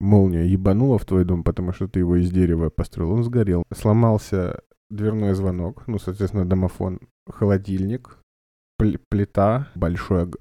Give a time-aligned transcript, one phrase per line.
[0.00, 3.64] молния ебанула в твой дом, потому что ты его из дерева построил, он сгорел.
[3.74, 8.18] Сломался дверной звонок, ну, соответственно, домофон, холодильник,
[8.80, 10.36] пл- плита, большой ог-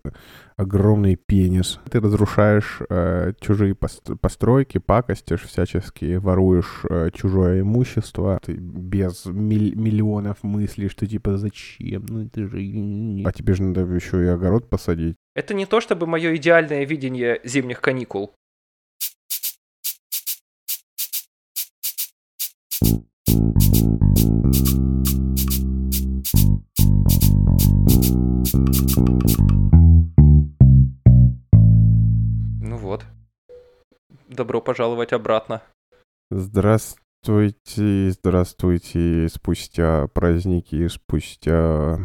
[0.56, 1.80] огромный пенис.
[1.90, 8.40] Ты разрушаешь э, чужие пост- постройки, пакостишь всячески, воруешь э, чужое имущество.
[8.44, 12.06] Ты без миллионов мыслей, что типа зачем?
[12.08, 12.58] Ну это же...
[13.26, 15.16] А тебе же надо еще и огород посадить.
[15.36, 18.32] Это не то чтобы мое идеальное видение зимних каникул.
[23.30, 23.54] Ну
[32.78, 33.06] вот.
[34.30, 35.62] Добро пожаловать обратно.
[36.32, 39.28] Здравствуйте, здравствуйте.
[39.30, 42.00] Спустя праздники, спустя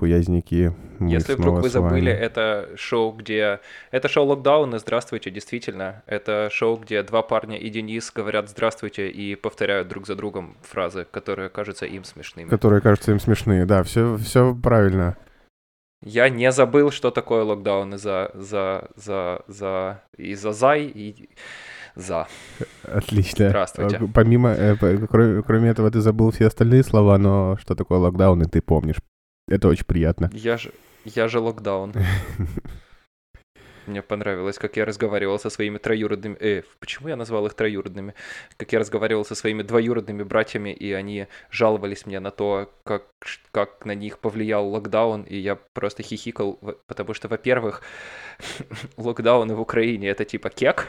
[0.00, 0.72] хуязники.
[0.98, 3.60] мы Если вдруг вы забыли, это шоу, где...
[3.90, 6.02] Это шоу «Локдаун», и здравствуйте, действительно.
[6.06, 11.06] Это шоу, где два парня и Денис говорят «здравствуйте» и повторяют друг за другом фразы,
[11.10, 12.48] которые кажутся им смешными.
[12.48, 13.66] Которые кажутся им смешные.
[13.66, 15.16] Да, все, все правильно.
[16.02, 18.30] Я не забыл, что такое локдаун из-за...
[18.34, 18.88] За...
[18.96, 19.42] За...
[19.48, 20.02] За...
[20.16, 21.28] Из-за зай и...
[21.94, 22.26] За.
[22.84, 23.48] Отлично.
[23.48, 24.00] Здравствуйте.
[24.14, 24.76] Помимо, э,
[25.10, 28.96] кроме, кроме этого, ты забыл все остальные слова, но что такое локдаун, и ты помнишь.
[29.50, 30.30] Это очень приятно.
[30.32, 30.72] Я же...
[31.04, 31.92] Я же локдаун.
[33.86, 36.36] Мне понравилось, как я разговаривал со своими троюродными...
[36.38, 38.14] Э, почему я назвал их троюродными?
[38.56, 43.06] Как я разговаривал со своими двоюродными братьями, и они жаловались мне на то, как,
[43.50, 47.82] как на них повлиял локдаун, и я просто хихикал, потому что, во-первых,
[48.96, 50.86] локдауны в Украине— это типа кек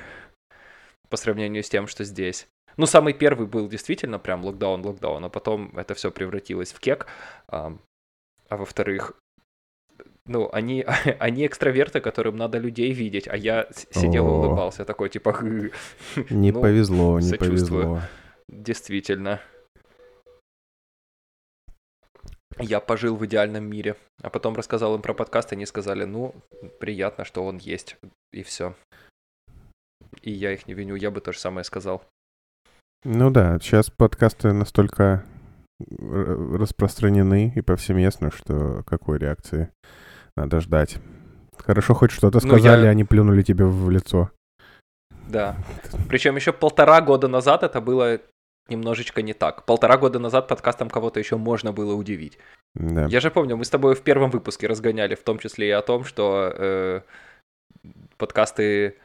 [1.09, 2.47] по сравнению с тем, что здесь.
[2.77, 7.07] Ну, самый первый был действительно прям локдаун, локдаун, а потом это все превратилось в кек.
[8.51, 9.13] А, во-вторых,
[10.25, 10.83] ну, они,
[11.19, 15.33] они экстраверты, которым надо людей видеть, а я сидел и улыбался, такой, типа.
[16.29, 17.83] Не Ну, повезло, не сочувствую.
[17.83, 18.01] повезло.
[18.49, 19.39] действительно.
[22.59, 26.35] Я пожил в идеальном мире, а потом рассказал им про подкаст, и они сказали, ну,
[26.81, 27.95] приятно, что он есть,
[28.33, 28.75] и все.
[30.21, 32.03] И я их не виню, я бы то же самое сказал.
[33.05, 35.23] Ну да, сейчас подкасты настолько
[35.99, 39.69] распространены и повсеместно, что какой реакции
[40.35, 40.97] надо ждать.
[41.57, 44.31] Хорошо, хоть что-то Ну, сказали, я- они плюнули тебе в лицо.
[45.27, 45.55] Да.
[46.09, 48.19] Причем еще полтора года назад это было
[48.69, 49.65] немножечко не так.
[49.65, 52.37] Полтора года назад подкастом кого-то еще можно было удивить.
[52.75, 53.05] Да.
[53.05, 55.81] Я же помню, мы с тобой в первом выпуске разгоняли, в том числе и о
[55.81, 57.01] том, что э,
[58.17, 58.95] подкасты,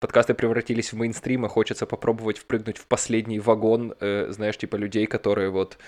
[0.00, 5.06] подкасты превратились в мейнстрим, и хочется попробовать впрыгнуть в последний вагон, э, знаешь, типа людей,
[5.06, 5.78] которые вот,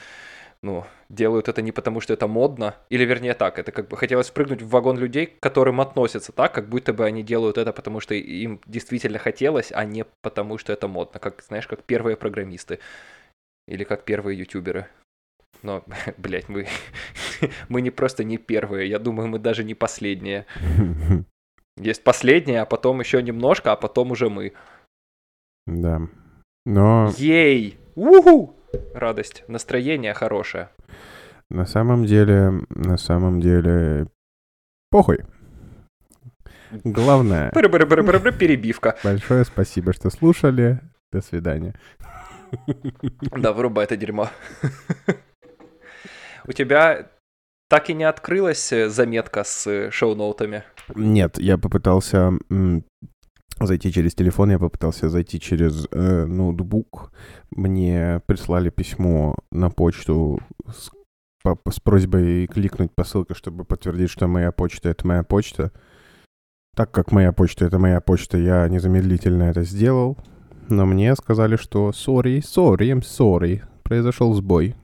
[0.63, 4.29] ну, делают это не потому, что это модно, или вернее так, это как бы хотелось
[4.29, 8.01] впрыгнуть в вагон людей, к которым относятся так, как будто бы они делают это, потому
[8.01, 12.81] что им действительно хотелось, а не потому, что это модно, как, знаешь, как первые программисты
[13.69, 14.89] или как первые ютуберы.
[15.63, 15.85] Но,
[16.19, 16.67] блядь, мы,
[17.69, 20.47] мы не просто не первые, я думаю, мы даже не последние.
[21.77, 24.53] Есть последние, а потом еще немножко, а потом уже мы.
[25.67, 26.01] Да.
[26.67, 27.79] Но Ей!
[27.95, 28.58] Уху!
[28.95, 30.69] Радость, настроение хорошее.
[31.51, 34.07] на самом деле, на самом деле,
[34.91, 35.19] похуй.
[36.85, 38.97] Главное, Перебивка.
[39.03, 40.81] большое спасибо, что слушали.
[41.11, 41.75] До свидания.
[43.37, 44.29] Да, вырубай это дерьмо.
[46.47, 47.11] У тебя
[47.69, 50.65] так и не открылась э, заметка с э, шоу-ноутами?
[50.95, 52.33] Нет, я попытался
[53.67, 57.13] зайти через телефон, я попытался зайти через э, ноутбук.
[57.51, 60.91] Мне прислали письмо на почту с,
[61.43, 65.73] по- с просьбой кликнуть по ссылке, чтобы подтвердить, что моя почта— это моя почта.
[66.77, 70.17] Так как моя почта— это моя почта, я незамедлительно это сделал.
[70.69, 73.63] Но мне сказали, что sorry, sorry, I'm sorry.
[73.83, 74.75] Произошел сбой.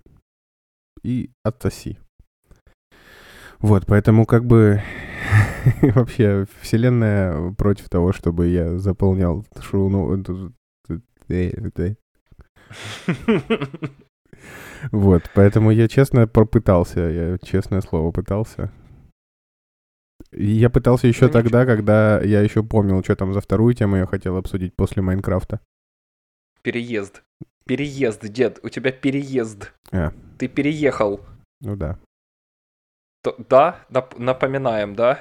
[1.03, 1.99] И отсоси.
[3.65, 4.83] Вот, поэтому как бы
[5.81, 10.23] вообще вселенная против того, чтобы я заполнял шоу ну,
[14.93, 18.71] Вот, поэтому я честно попытался, я честное слово пытался.
[20.31, 24.37] Я пытался еще тогда, когда я еще помнил, что там за вторую тему я хотел
[24.37, 25.59] обсудить после Майнкрафта.
[26.61, 27.23] Переезд.
[27.65, 29.73] Переезд, дед, у тебя переезд.
[29.91, 30.13] А.
[30.37, 31.23] Ты переехал.
[31.63, 31.99] Ну да.
[33.25, 35.19] То- да, нап- напоминаем, да?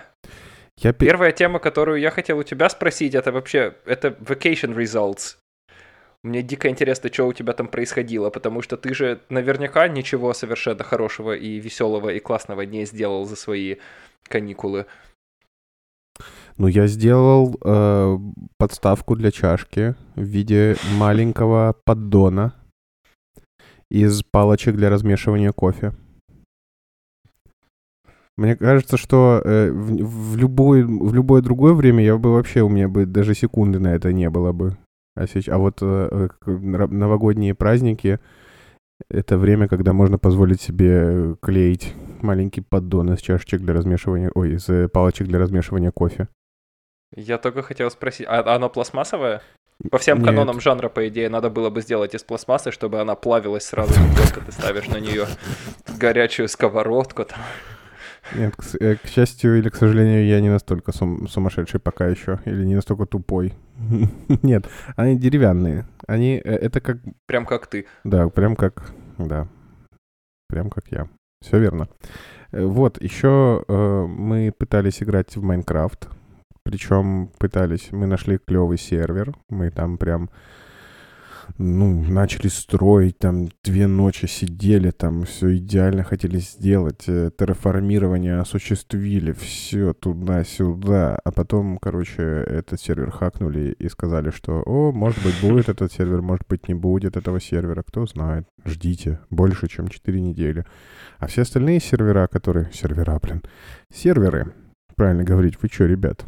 [0.78, 5.38] Я пе- Первая тема, которую я хотел у тебя спросить, это вообще, это vacation results.
[6.22, 10.84] Мне дико интересно, что у тебя там происходило, потому что ты же наверняка ничего совершенно
[10.84, 13.78] хорошего и веселого и классного не сделал за свои
[14.28, 14.86] каникулы.
[16.58, 18.18] Ну, я сделал э,
[18.58, 22.54] подставку для чашки в виде маленького поддона
[23.90, 25.94] из палочек для размешивания кофе.
[28.36, 32.70] Мне кажется, что э, в, в, любой, в любое другое время я бы вообще, у
[32.70, 34.78] меня бы даже секунды на это не было бы.
[35.16, 38.20] А, сейчас, а вот э, новогодние праздники—
[39.10, 44.68] это время, когда можно позволить себе клеить маленький поддон из чашечек для размешивания, ой, из
[44.68, 46.28] э, палочек для размешивания кофе.
[47.16, 49.42] Я только хотел спросить, а оно пластмассовое?
[49.92, 50.28] По всем Нет.
[50.28, 53.94] канонам жанра, по идее, надо было бы сделать из пластмассы, чтобы она плавилась сразу,
[54.34, 55.28] как ты ставишь на нее
[56.00, 57.26] горячую сковородку.
[57.26, 57.40] Там.
[58.36, 62.40] Нет, к, э, к счастью или к сожалению, я не настолько сум- сумасшедший пока еще,
[62.46, 63.54] или не настолько тупой.
[64.44, 65.86] Нет, они деревянные.
[66.08, 66.98] Они, э, это как...
[67.28, 67.86] Прям как ты.
[68.04, 69.48] Да, прям как, да,
[70.48, 71.08] прям как я.
[71.42, 71.88] Все верно.
[72.52, 76.08] Э, вот, еще э, мы пытались играть в Майнкрафт.
[76.64, 80.30] Причем пытались, мы нашли клевый сервер, мы там прям
[81.58, 89.34] ну, начали строить, там две ночи сидели, там все идеально хотели сделать, э, терраформирование осуществили,
[89.34, 95.70] все туда-сюда, а потом, короче, этот сервер хакнули и сказали, что, о, может быть, будет
[95.70, 100.66] этот сервер, может быть, не будет этого сервера, кто знает, ждите, больше, чем 4 недели.
[101.20, 102.72] А все остальные сервера, которые...
[102.74, 103.44] Сервера, блин.
[103.94, 104.54] Серверы,
[104.96, 106.26] правильно говорить, вы что, ребят?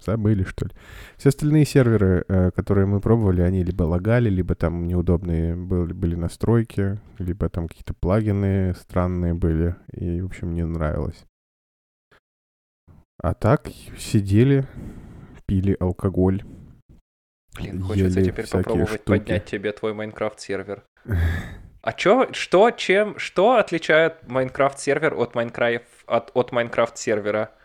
[0.00, 0.72] Забыли, что ли?
[1.16, 6.14] Все остальные серверы, э, которые мы пробовали, они либо лагали, либо там неудобные были, были
[6.14, 11.24] настройки, либо там какие-то плагины странные были, и, в общем, не нравилось.
[13.20, 13.68] А так
[13.98, 14.66] сидели,
[15.46, 16.42] пили алкоголь.
[17.56, 19.18] Блин, хочется теперь попробовать штуки.
[19.18, 20.84] поднять тебе твой Майнкрафт сервер.
[21.80, 27.52] А чё, что, чем, что отличает Майнкрафт сервер от Майнкрафт от, от Майнкрафт сервера?
[27.52, 27.57] А.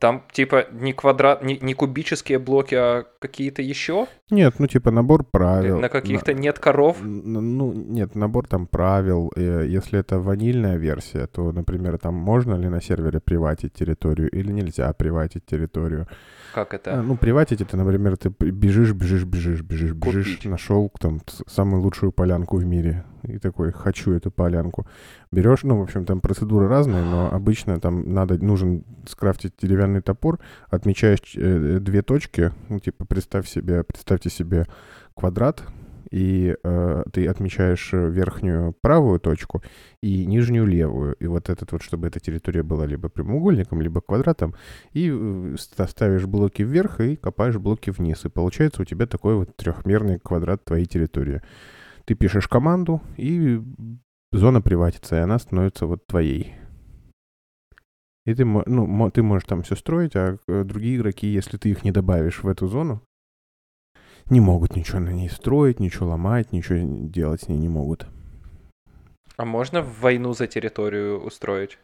[0.00, 4.06] Там типа не квадрат, не, не кубические блоки, а какие-то еще?
[4.30, 5.78] Нет, ну типа набор правил.
[5.80, 6.38] На каких-то на...
[6.38, 6.98] нет коров?
[7.02, 9.32] Ну, нет, набор там правил.
[9.36, 14.92] Если это ванильная версия, то, например, там можно ли на сервере приватить территорию или нельзя
[14.92, 16.06] приватить территорию.
[16.54, 16.98] Как это?
[16.98, 20.50] А, ну, приватить это, например, ты бежишь, бежишь, бежишь, бежишь, бежишь, Купить.
[20.50, 23.04] нашел там самую лучшую полянку в мире.
[23.22, 24.86] И такой, хочу эту полянку.
[25.32, 30.40] Берешь, ну, в общем, там процедуры разные, но обычно там надо, нужен скрафтить деревянный топор,
[30.68, 34.66] отмечаешь э, две точки, ну, типа, представь себе, представьте себе
[35.14, 35.62] квадрат,
[36.10, 39.62] и э, ты отмечаешь верхнюю правую точку
[40.02, 41.14] и нижнюю левую.
[41.14, 44.54] И вот этот вот, чтобы эта территория была либо прямоугольником, либо квадратом,
[44.92, 48.24] и э, ставишь блоки вверх и копаешь блоки вниз.
[48.24, 51.42] И получается у тебя такой вот трехмерный квадрат твоей территории.
[52.04, 53.62] Ты пишешь команду, и
[54.32, 56.54] зона приватится, и она становится вот твоей.
[58.26, 61.84] И ты, ну, ты можешь там все строить, а э, другие игроки, если ты их
[61.84, 63.02] не добавишь в эту зону,
[64.28, 66.78] не могут ничего на ней строить, ничего ломать, ничего
[67.08, 68.06] делать с ней не могут.
[69.36, 71.78] А можно войну за территорию устроить?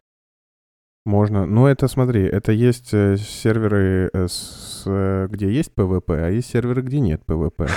[1.06, 1.46] Можно.
[1.46, 4.84] Ну, это, смотри, это есть э, серверы, э, с,
[5.31, 7.69] где есть PvP, а есть серверы, где нет PvP.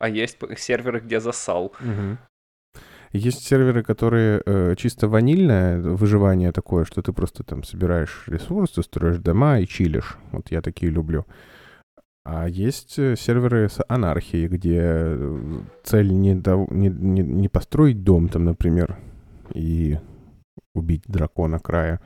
[0.00, 1.72] А есть серверы, где засал.
[3.12, 9.18] Есть серверы, которые э, чисто ванильное выживание такое, что ты просто там собираешь ресурсы, строишь
[9.18, 10.18] дома и чилишь.
[10.32, 11.26] Вот я такие люблю.
[12.24, 18.04] А есть э, серверы с анархией, где э, цель не, до, не, не, не построить
[18.04, 18.98] дом, там, например,
[19.54, 19.98] и
[20.74, 22.00] убить дракона края,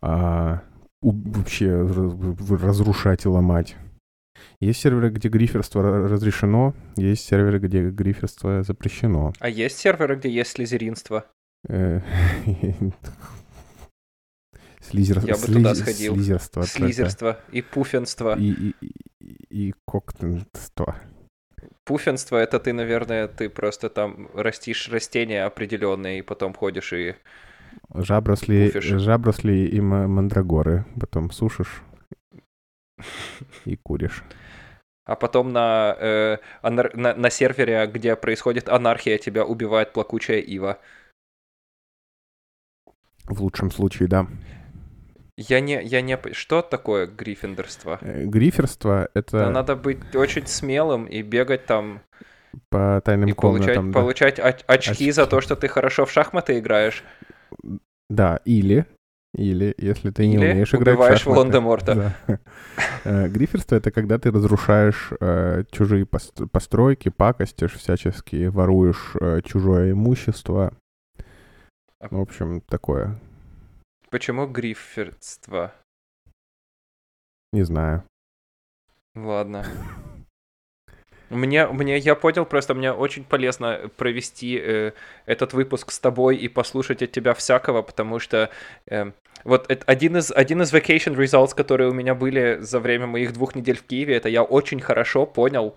[0.00, 0.62] а
[1.02, 3.76] вообще разрушать и ломать.
[4.60, 9.32] Есть серверы, где гриферство разрешено, есть серверы, где гриферство запрещено.
[9.38, 11.26] А есть серверы, где есть слезеринство?
[11.68, 12.00] Э,
[14.80, 15.20] Слизер...
[15.24, 15.56] Я бы Слиз...
[15.56, 16.14] туда сходил.
[16.14, 16.62] Слизерство.
[16.62, 18.36] Слизерство и пуфенство.
[18.38, 20.96] И, и, и коктенство.
[21.84, 27.14] Пуфенство это ты, наверное, ты просто там растишь растения определенные и потом ходишь и
[27.94, 30.86] Жабросли, жабросли и мандрагоры.
[30.98, 31.82] Потом сушишь
[33.64, 34.22] и куришь.
[35.04, 40.78] А потом на, э, анар- на, на сервере, где происходит анархия, тебя убивает плакучая ива.
[43.24, 44.26] В лучшем случае, да.
[45.36, 46.18] Я не, я не...
[46.32, 47.98] Что такое гриффиндорство?
[48.02, 49.38] Э, грифферство— это...
[49.38, 52.02] Да, надо быть очень смелым и бегать там...
[52.68, 54.42] По тайным и комнатам, получать, да.
[54.42, 57.04] получать очки, очки за то, что ты хорошо в шахматы играешь.
[58.08, 58.86] Да, или...
[59.34, 61.30] Или, если ты не или умеешь играть в шахматы.
[61.30, 61.94] Волан-де-Морта.
[62.26, 62.38] Да.
[63.04, 70.74] Э, грифферство— это когда ты разрушаешь э, чужие постройки, пакостишь всячески, воруешь э, чужое имущество.
[72.00, 73.18] В общем, такое.
[74.10, 75.72] Почему грифферство?
[77.52, 78.04] Не знаю.
[79.14, 79.64] Ладно.
[81.30, 84.92] Мне, мне, я понял, просто мне очень полезно провести э,
[85.26, 88.50] этот выпуск с тобой и послушать от тебя всякого, потому что
[88.86, 89.12] э,
[89.44, 93.32] вот это, один из один из vacation results, которые у меня были за время моих
[93.32, 95.76] двух недель в Киеве, это я очень хорошо понял,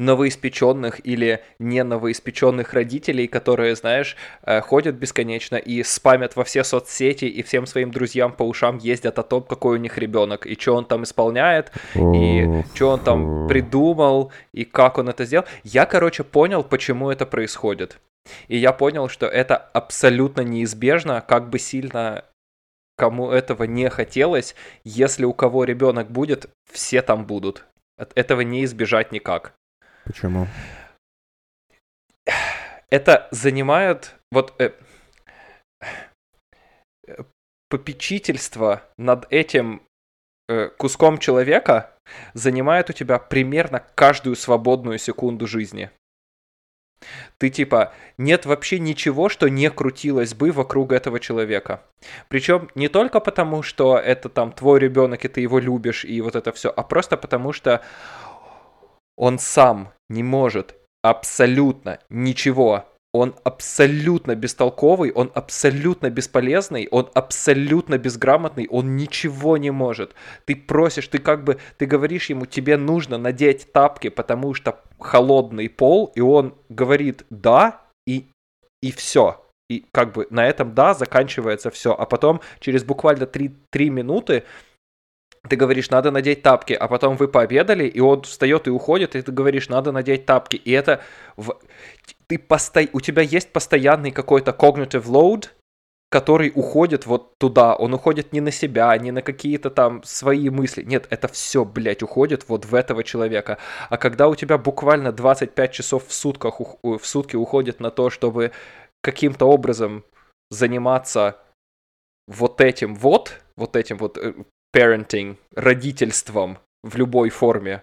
[0.00, 7.26] новоиспеченных или не новоиспеченных родителей, которые, знаешь, э, ходят бесконечно и спамят во все соцсети
[7.26, 10.74] и всем своим друзьям по ушам ездят о том, какой у них ребенок, и что
[10.74, 15.44] он там исполняет, и что он там придумал, и как он это сделал.
[15.64, 17.98] Я, короче, понял, почему это происходит.
[18.48, 22.24] И я понял, что это абсолютно неизбежно, как бы сильно
[22.96, 24.54] кому этого не хотелось,
[24.84, 27.64] если у кого ребенок будет, все там будут.
[28.14, 29.54] Этого не избежать никак.
[30.04, 30.46] Почему?
[32.90, 34.72] Это занимает вот э,
[37.68, 39.82] попечительство над этим
[40.48, 41.94] э, куском человека
[42.34, 45.90] занимает у тебя примерно каждую свободную секунду жизни.
[47.38, 51.82] Ты типа, нет вообще ничего, что не крутилось бы вокруг этого человека.
[52.28, 56.36] Причем не только потому, что это там твой ребенок, и ты его любишь, и вот
[56.36, 57.82] это все, а просто потому, что
[59.20, 62.86] он сам не может абсолютно ничего.
[63.12, 70.14] Он абсолютно бестолковый, он абсолютно бесполезный, он абсолютно безграмотный, он ничего не может.
[70.46, 75.68] Ты просишь, ты как бы, ты говоришь ему, тебе нужно надеть тапки, потому что холодный
[75.68, 78.30] пол, и он говорит «да», и,
[78.80, 79.44] и все.
[79.68, 81.92] И как бы на этом «да» заканчивается все.
[81.92, 84.44] А потом через буквально 3, 3 минуты
[85.48, 89.22] ты говоришь, надо надеть тапки, а потом вы пообедали, и он встает и уходит, и
[89.22, 90.56] ты говоришь, надо надеть тапки.
[90.56, 91.00] И это...
[91.36, 91.58] В...
[92.26, 92.86] Ты посто...
[92.92, 95.48] У тебя есть постоянный какой-то cognitive load,
[96.10, 97.74] который уходит вот туда.
[97.74, 100.82] Он уходит не на себя, не на какие-то там свои мысли.
[100.82, 103.58] Нет, это все, блядь, уходит вот в этого человека.
[103.88, 108.52] А когда у тебя буквально 25 часов в, сутках, в сутки уходит на то, чтобы
[109.02, 110.04] каким-то образом
[110.50, 111.38] заниматься
[112.26, 114.34] вот этим вот, вот этим вот э,
[114.74, 117.82] parenting, родительством в любой форме.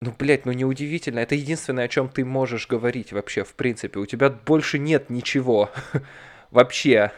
[0.00, 1.18] Ну, блядь, ну неудивительно.
[1.18, 3.98] Это единственное, о чем ты можешь говорить вообще, в принципе.
[3.98, 5.70] У тебя больше нет ничего.
[6.50, 7.12] вообще.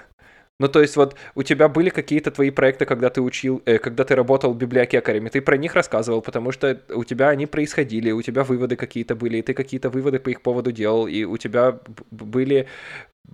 [0.58, 4.04] Ну, то есть вот у тебя были какие-то твои проекты, когда ты учил, э, когда
[4.04, 8.20] ты работал библиотекарем, и ты про них рассказывал, потому что у тебя они происходили, у
[8.20, 11.78] тебя выводы какие-то были, и ты какие-то выводы по их поводу делал, и у тебя
[12.10, 12.68] были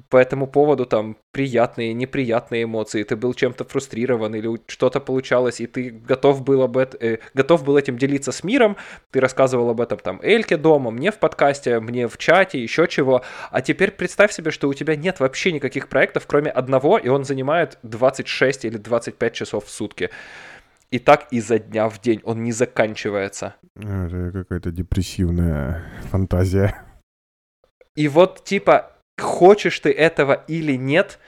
[0.09, 5.67] по этому поводу там приятные, неприятные эмоции, ты был чем-то фрустрирован или что-то получалось, и
[5.67, 8.77] ты готов был, об это, э, готов был этим делиться с миром,
[9.11, 13.23] ты рассказывал об этом там Эльке дома, мне в подкасте, мне в чате, еще чего,
[13.51, 17.25] а теперь представь себе, что у тебя нет вообще никаких проектов, кроме одного, и он
[17.25, 20.11] занимает 26 или 25 часов в сутки.
[20.91, 23.57] И так изо дня в день он не заканчивается.
[23.75, 26.81] Это какая-то депрессивная фантазия.
[27.97, 31.19] И вот типа хочешь ты этого или нет,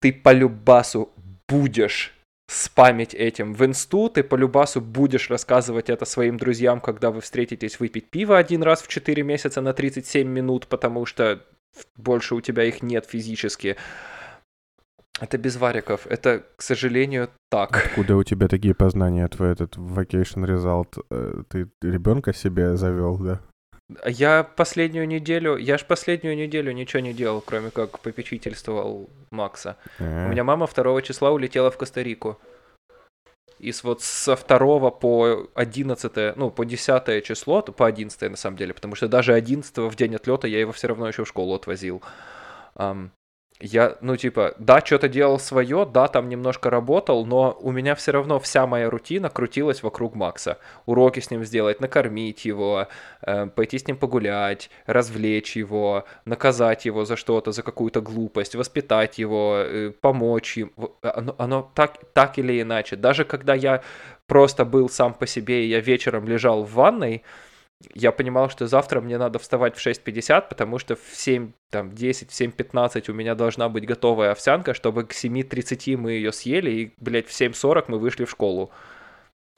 [0.00, 1.12] ты по любасу
[1.48, 2.12] будешь
[2.48, 7.80] спамить этим в инсту, ты по любасу будешь рассказывать это своим друзьям, когда вы встретитесь
[7.80, 11.40] выпить пиво один раз в 4 месяца на 37 минут, потому что
[11.96, 13.76] больше у тебя их нет физически.
[15.20, 16.06] Это без вариков.
[16.06, 17.76] Это, к сожалению, так.
[17.76, 19.28] Откуда у тебя такие познания?
[19.28, 21.04] Твой этот vacation result?
[21.10, 23.40] Э, ты ребенка себе завел, да?
[24.06, 29.76] Я последнюю неделю, я ж последнюю неделю ничего не делал, кроме как попечительствовал Макса.
[29.98, 30.26] А-а-а.
[30.26, 32.38] У меня мама 2 числа улетела в Коста-Рику.
[33.58, 38.56] И с, вот со 2 по 11, ну, по 10 число, по 11 на самом
[38.56, 41.54] деле, потому что даже 11 в день отлета я его все равно еще в школу
[41.54, 42.02] отвозил.
[42.74, 43.10] Um,
[43.62, 48.10] я, ну, типа, да, что-то делал свое, да, там немножко работал, но у меня все
[48.10, 50.58] равно вся моя рутина крутилась вокруг Макса.
[50.84, 52.88] Уроки с ним сделать, накормить его,
[53.22, 59.18] э, пойти с ним погулять, развлечь его, наказать его за что-то, за какую-то глупость, воспитать
[59.18, 60.96] его, э, помочь ему.
[61.02, 62.96] Оно, оно так, так или иначе.
[62.96, 63.82] Даже когда я
[64.26, 67.22] просто был сам по себе, и я вечером лежал в ванной,
[67.94, 72.30] я понимал, что завтра мне надо вставать в 6.50, потому что в 7, там, 10,
[72.30, 76.94] в 7.15 у меня должна быть готовая овсянка, чтобы к 7.30 мы ее съели, и,
[76.98, 78.70] блядь, в 7.40 мы вышли в школу.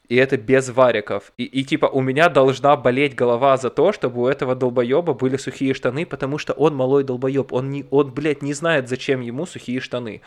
[0.09, 1.33] И это без вариков.
[1.39, 5.39] И, и типа у меня должна болеть голова за то, чтобы у этого долбоеба были
[5.39, 7.53] сухие штаны, потому что он малой долбоеб.
[7.53, 10.21] Он, не, он, блядь, не знает, зачем ему сухие штаны.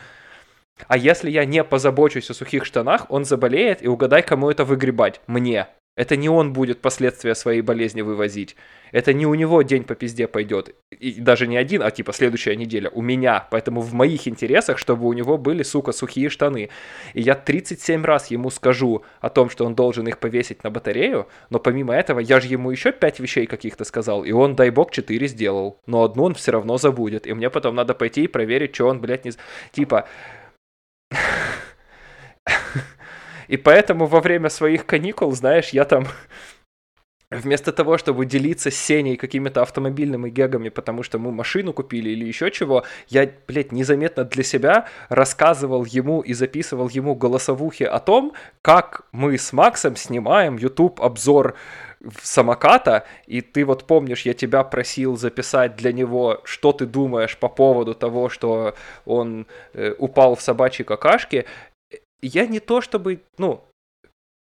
[0.88, 5.20] А если я не позабочусь о сухих штанах, он заболеет, и угадай, кому это выгребать.
[5.26, 5.68] Мне.
[5.98, 8.54] Это не он будет последствия своей болезни вывозить.
[8.92, 10.72] Это не у него день по пизде пойдет.
[10.92, 12.88] И даже не один, а типа следующая неделя.
[12.90, 13.48] У меня.
[13.50, 16.68] Поэтому в моих интересах, чтобы у него были, сука, сухие штаны.
[17.14, 21.26] И я 37 раз ему скажу о том, что он должен их повесить на батарею.
[21.50, 24.22] Но помимо этого, я же ему еще 5 вещей каких-то сказал.
[24.22, 25.80] И он, дай бог, 4 сделал.
[25.86, 27.26] Но одну он все равно забудет.
[27.26, 29.32] И мне потом надо пойти и проверить, что он, блядь, не...
[29.72, 30.06] Типа...
[33.48, 36.06] И поэтому во время своих каникул, знаешь, я там
[37.30, 42.24] вместо того, чтобы делиться с Сеней какими-то автомобильными гегами, потому что мы машину купили или
[42.24, 48.32] еще чего, я, блядь, незаметно для себя рассказывал ему и записывал ему голосовухи о том,
[48.62, 51.56] как мы с Максом снимаем YouTube обзор
[52.22, 57.48] самоката, и ты вот помнишь, я тебя просил записать для него, что ты думаешь по
[57.48, 58.74] поводу того, что
[59.04, 61.44] он э, упал в собачьи какашки,
[62.22, 63.64] я не то чтобы, ну,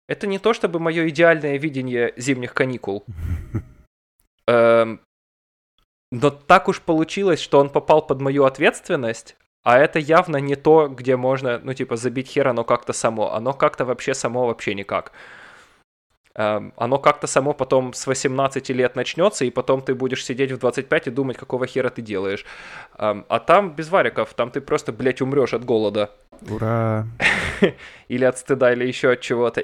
[0.08, 3.04] это не то чтобы мое идеальное видение зимних каникул.
[4.46, 5.00] Эм,
[6.10, 10.88] но так уж получилось, что он попал под мою ответственность, а это явно не то,
[10.88, 13.32] где можно, ну, типа, забить хер, оно как-то само.
[13.32, 15.12] Оно как-то вообще само вообще никак.
[16.34, 20.58] Эм, оно как-то само потом с 18 лет начнется, и потом ты будешь сидеть в
[20.58, 22.46] 25 и думать, какого хера ты делаешь.
[22.98, 26.10] Эм, а там без вариков, там ты просто, блядь, умрешь от голода.
[26.48, 27.06] Ура!
[28.08, 29.62] или от стыда, или еще от чего-то.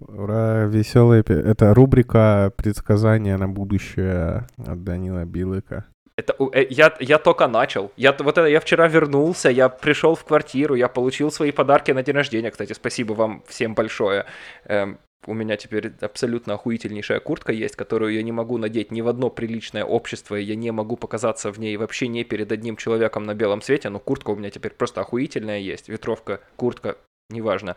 [0.00, 1.22] Ура, веселая...
[1.26, 5.86] Это рубрика предсказания на будущее от Данила Билыка.
[6.16, 7.92] Это, э, я, я только начал.
[7.96, 12.02] Я, вот это, я вчера вернулся, я пришел в квартиру, я получил свои подарки на
[12.02, 12.50] день рождения.
[12.50, 14.24] Кстати, спасибо вам всем большое.
[14.64, 19.08] Эм, у меня теперь абсолютно охуительнейшая куртка есть, которую я не могу надеть ни в
[19.08, 23.24] одно приличное общество, и я не могу показаться в ней вообще не перед одним человеком
[23.24, 26.96] на белом свете, но куртка у меня теперь просто охуительная есть, ветровка, куртка,
[27.28, 27.76] неважно.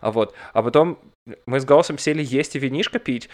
[0.00, 0.98] А вот, а потом
[1.46, 3.28] мы с Гаусом сели есть и винишко пить,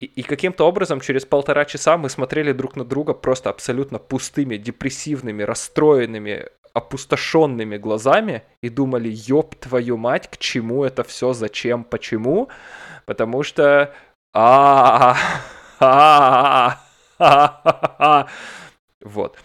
[0.00, 4.56] и, и каким-то образом через полтора часа мы смотрели друг на друга просто абсолютно пустыми,
[4.56, 12.48] депрессивными, расстроенными, опустошенными глазами и думали, ёб твою мать, к чему это все, зачем, почему?
[13.06, 13.92] Потому что...
[19.00, 19.38] Вот.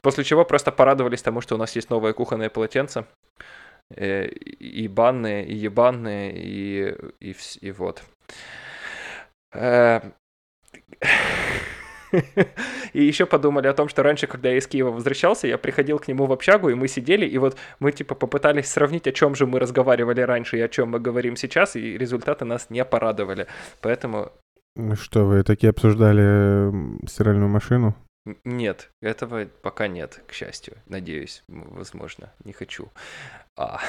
[0.00, 3.04] После чего просто порадовались тому, что у нас есть новое кухонное полотенце.
[3.94, 8.02] И банные, и ебанные, и, и, и вот.
[9.52, 10.00] Э,
[12.92, 16.08] и еще подумали о том, что раньше, когда я из Киева возвращался, я приходил к
[16.08, 19.46] нему в общагу, и мы сидели, и вот мы типа попытались сравнить, о чем же
[19.46, 23.46] мы разговаривали раньше и о чем мы говорим сейчас, и результаты нас не порадовали.
[23.80, 24.32] Поэтому...
[24.76, 27.94] Ну что, вы такие обсуждали стиральную машину?
[28.44, 30.74] Нет, этого пока нет, к счастью.
[30.86, 32.90] Надеюсь, возможно, не хочу.
[33.56, 33.80] А,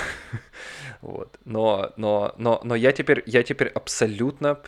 [1.01, 1.39] вот.
[1.43, 4.61] Но, но, но, но я теперь, я теперь абсолютно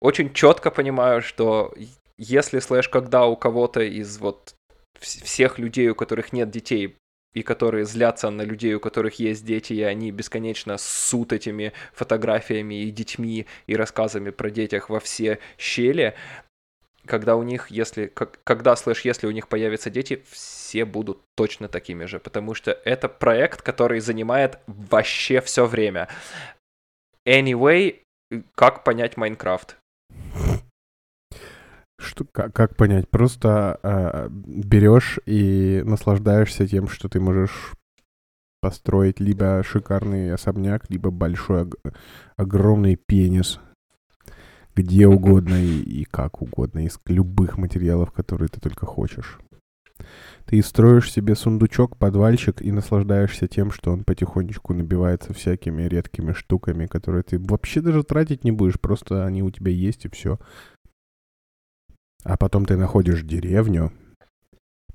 [0.00, 1.74] очень четко понимаю, что
[2.18, 4.54] если слэш когда у кого-то из вот
[4.98, 6.96] всех людей, у которых нет детей,
[7.34, 12.82] и которые злятся на людей, у которых есть дети, и они бесконечно ссут этими фотографиями
[12.82, 16.14] и детьми и рассказами про детях во все щели,
[17.04, 21.68] когда у них, если, как, когда, слэш, если у них появятся дети, все будут точно
[21.68, 26.08] такими же, потому что это проект, который занимает вообще все время.
[27.26, 28.00] Anyway,
[28.54, 29.76] как понять Майнкрафт?
[31.98, 33.08] Что, как, как понять?
[33.08, 37.72] Просто э, берешь и наслаждаешься тем, что ты можешь
[38.60, 41.70] построить либо шикарный особняк, либо большой
[42.36, 43.60] огромный пенис,
[44.74, 49.38] где угодно и, и как угодно, из любых материалов, которые ты только хочешь.
[50.44, 56.86] Ты строишь себе сундучок, подвальчик и наслаждаешься тем, что он потихонечку набивается всякими редкими штуками,
[56.86, 60.38] которые ты вообще даже тратить не будешь, просто они у тебя есть и все.
[62.24, 63.92] А потом ты находишь деревню,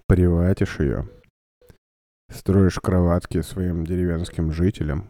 [0.08, 1.10] приватишь ее,
[2.30, 5.10] строишь кроватки своим деревенским жителям,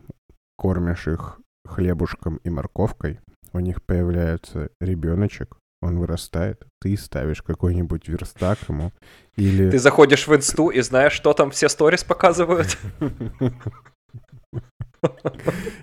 [0.58, 3.19] кормишь их хлебушком и морковкой,
[3.54, 8.91] у них появляется ребеночек, он вырастает, ты ставишь какой-нибудь верстак ему,
[9.36, 9.71] или...
[9.71, 12.78] Ты заходишь в инсту и знаешь, что там все сторис показывают.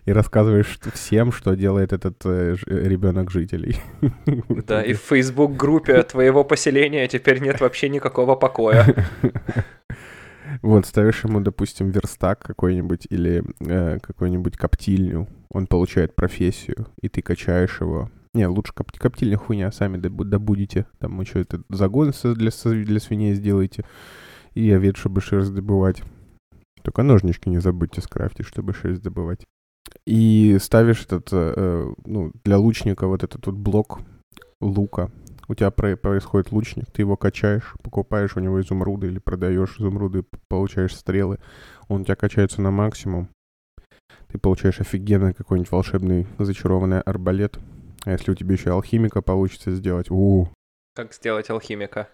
[0.05, 3.77] И рассказываешь всем, что делает этот э, ребенок жителей.
[4.67, 8.85] Да, и в Facebook-группе твоего поселения теперь нет вообще никакого покоя.
[10.63, 17.21] Вот, ставишь ему, допустим, верстак какой-нибудь или э, какую-нибудь коптильню, он получает профессию, и ты
[17.23, 18.11] качаешь его.
[18.35, 20.87] Не, лучше коп коптильня хуйня, сами добудете.
[20.99, 23.85] Там еще это загон для, для свиней сделаете.
[24.55, 26.03] И овец, чтобы шерсть добывать.
[26.88, 29.44] Только ножнички не забудьте скрафтить, чтобы шерсть добывать.
[30.07, 34.01] И ставишь этот, э, ну, для лучника вот этот вот блок
[34.62, 35.11] лука.
[35.48, 40.24] У тебя про- происходит лучник, ты его качаешь, покупаешь у него изумруды или продаешь изумруды,
[40.48, 41.38] получаешь стрелы.
[41.88, 43.29] Он у тебя качается на максимум.
[44.29, 47.59] Ты получаешь офигенный какой-нибудь волшебный зачарованный арбалет.
[48.07, 50.48] А если у тебя еще алхимика получится сделать, у
[50.94, 52.09] Как сделать алхимика?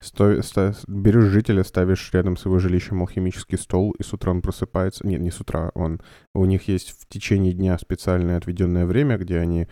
[0.00, 4.42] Сто- ста- берешь жителя, ставишь рядом с его жилищем алхимический стол, и с утра он
[4.42, 5.06] просыпается.
[5.06, 6.00] Нет, не с утра, он...
[6.34, 9.66] У них есть в течение дня специальное отведенное время, где они...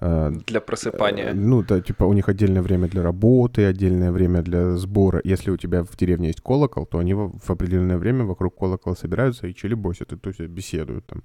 [0.00, 1.30] э, Для просыпания.
[1.30, 5.20] э, ну, да, типа у них отдельное время для работы, отдельное время для сбора.
[5.24, 8.94] Если у тебя в деревне есть колокол, то они в, в определенное время вокруг колокола
[8.96, 11.22] собираются и челебосят, и то есть беседуют там.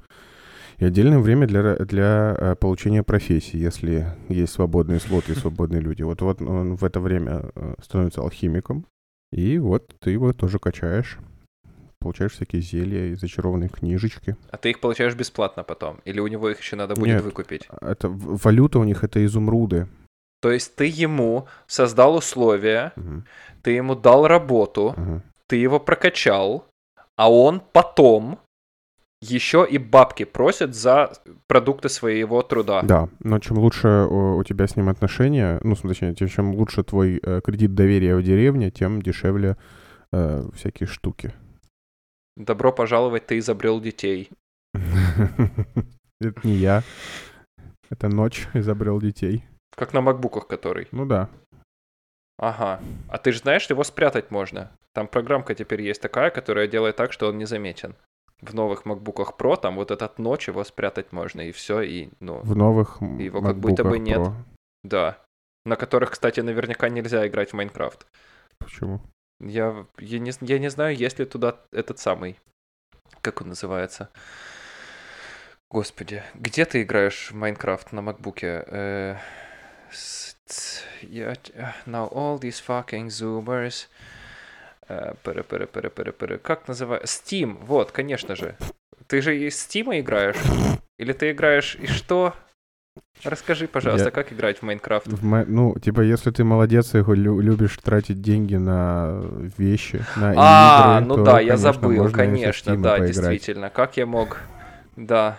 [0.80, 6.04] И отдельное время для, для э, получения профессии, если есть свободные слоты и свободные люди.
[6.04, 8.86] Вот, вот он в это время э, становится алхимиком,
[9.32, 11.18] и вот ты его тоже качаешь.
[12.00, 14.38] Получаешь всякие зелья и зачарованные книжечки.
[14.52, 16.00] А ты их получаешь бесплатно потом?
[16.06, 17.24] Или у него их еще надо будет Нет.
[17.24, 17.68] выкупить?
[17.82, 19.88] Это валюта у них это изумруды.
[20.42, 23.26] То есть ты ему создал условия, Мгм,
[23.62, 25.22] ты ему дал работу, ага.
[25.48, 26.66] ты его прокачал,
[27.18, 28.40] а он потом
[29.22, 31.12] еще и бабки просит за
[31.48, 32.82] продукты своего труда.
[32.84, 37.20] Да, но чем лучше у, у тебя с ним отношения, ну, точнее, чем лучше твой
[37.22, 39.58] э, кредит доверия в деревне, тем дешевле
[40.12, 41.34] э, всякие штуки.
[42.38, 44.30] Добро пожаловать, ты изобрел детей.
[46.22, 46.84] Это не я.
[47.90, 49.44] Это ночь изобрел детей.
[49.76, 50.88] Как на макбуках который.
[50.92, 51.30] Ну да.
[52.38, 52.80] Ага.
[53.10, 54.72] А ты же знаешь, его спрятать можно.
[54.94, 57.96] Там программка теперь есть такая, которая делает так, что он не заметен.
[58.42, 62.40] В новых MacBook Pro там вот этот ночь его спрятать можно, и все, и, ну,
[62.40, 64.20] В новых Его как будто бы нет.
[64.20, 64.34] Pro.
[64.84, 65.18] да.
[65.66, 68.08] На которых, кстати, наверняка нельзя играть в Майнкрафт.
[68.58, 69.02] Почему?
[69.42, 72.38] Я, я, не, я не знаю, есть ли туда этот самый...
[73.22, 74.10] Как он называется?
[75.70, 78.64] Господи, где ты играешь в Майнкрафт на макбуке?
[78.68, 79.16] Э,
[81.86, 83.88] Now all these fucking zoomers...
[85.24, 86.38] Пыры, пыры, пыры, пыры, пыры.
[86.40, 87.06] Как называется?
[87.08, 88.56] Steam, вот, конечно же.
[89.08, 90.38] Ты же из Steam играешь?
[90.98, 92.34] Или ты играешь и что?
[93.24, 95.08] Расскажи, пожалуйста, Я- как играть в Майнкрафт?
[95.08, 99.22] В ма- Ну, типа, если ты молодец и лю- любишь тратить деньги на
[99.58, 103.08] вещи, на А, игры, ну то, да, я конечно, забыл, и со конечно, да, поиграть.
[103.16, 103.70] действительно.
[103.70, 104.40] Как я мог...
[104.96, 105.38] Да.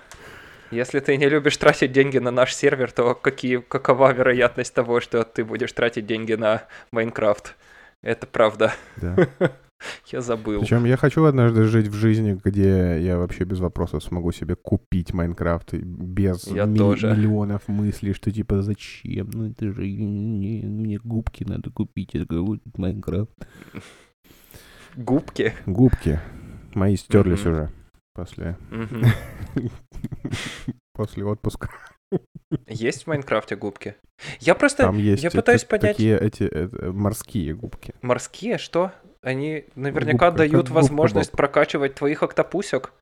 [0.71, 5.25] Если ты не любишь тратить деньги на наш сервер, то какие, какова вероятность того, что
[5.25, 7.57] ты будешь тратить деньги на Майнкрафт?
[8.03, 8.73] Это правда.
[9.01, 9.17] Да.
[10.13, 10.61] Я забыл.
[10.61, 15.15] Причем я хочу однажды жить в жизни, где я вообще без вопросов смогу себе купить
[15.15, 17.15] Майнкрафт без Я ми- тоже.
[17.17, 19.31] миллионов мыслей, что типа зачем?
[19.33, 23.31] Ну это же не- мне губки надо купить, это какой Майнкрафт.
[24.97, 25.55] Губки.
[25.65, 26.21] Губки
[26.75, 27.71] мои стерлись уже
[28.13, 28.59] после
[30.93, 31.71] после отпуска.
[32.67, 33.95] Есть в Майнкрафте губки?
[34.41, 34.85] Я просто...
[34.85, 37.95] Там есть я э, пытаюсь та- понять- такие эти э, морские губки.
[38.03, 38.93] Морские, что?
[39.23, 41.37] Они наверняка Губка, дают губка возможность Боб.
[41.37, 42.93] прокачивать твоих октопусек.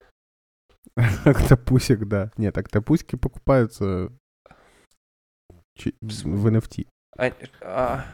[1.24, 2.30] Октопусик, да.
[2.36, 4.12] Нет, октопусики покупаются
[6.02, 6.86] в NFT.
[7.16, 8.04] А- а,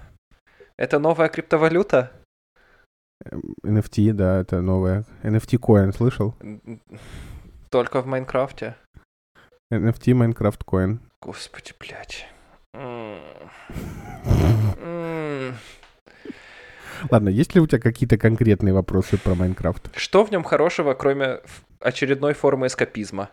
[0.78, 2.12] это новая криптовалюта?
[3.24, 5.04] Эм, NFT, да, это новое.
[5.22, 6.34] NFT Coin, слышал?
[7.70, 8.76] Только в Майнкрафте.
[9.74, 10.98] NFT Minecraft Coin.
[11.20, 12.26] Господи, блядь.
[17.10, 19.90] Ладно, есть ли у тебя какие-то конкретные вопросы про Майнкрафт?
[19.96, 21.40] Что в нем хорошего, кроме
[21.80, 23.30] очередной формы эскапизма?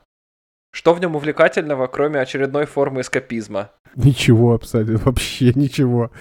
[0.74, 3.72] Что в нем увлекательного, кроме очередной формы эскапизма?
[3.96, 6.12] Ничего абсолютно, вообще ничего.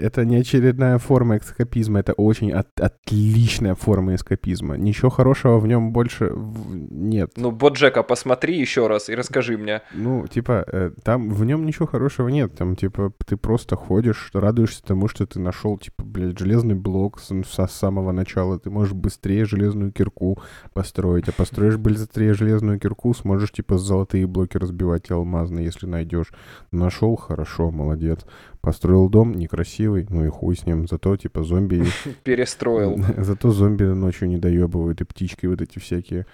[0.00, 4.76] Это не очередная форма эскапизма, это очень от- отличная форма эскапизма.
[4.76, 7.32] Ничего хорошего в нем больше нет.
[7.36, 9.82] Ну, Боджека, посмотри еще раз и расскажи мне.
[9.94, 12.54] Ну, типа, э, там в нем ничего хорошего нет.
[12.56, 17.30] Там, типа, ты просто ходишь, радуешься тому, что ты нашел, типа, блядь, железный блок с,
[17.50, 18.58] со самого начала.
[18.58, 20.38] Ты можешь быстрее железную кирку
[20.72, 21.28] построить.
[21.28, 26.32] А построишь быстрее железную кирку, сможешь, типа, золотые блоки разбивать и алмазные, если найдешь.
[26.72, 28.20] Нашел, хорошо, молодец.
[28.60, 30.86] Построил дом, некрасивый, ну и хуй с ним.
[30.86, 31.84] Зато, типа, зомби...
[32.24, 33.02] Перестроил.
[33.16, 36.26] Зато зомби ночью не доебывают, и птички вот эти всякие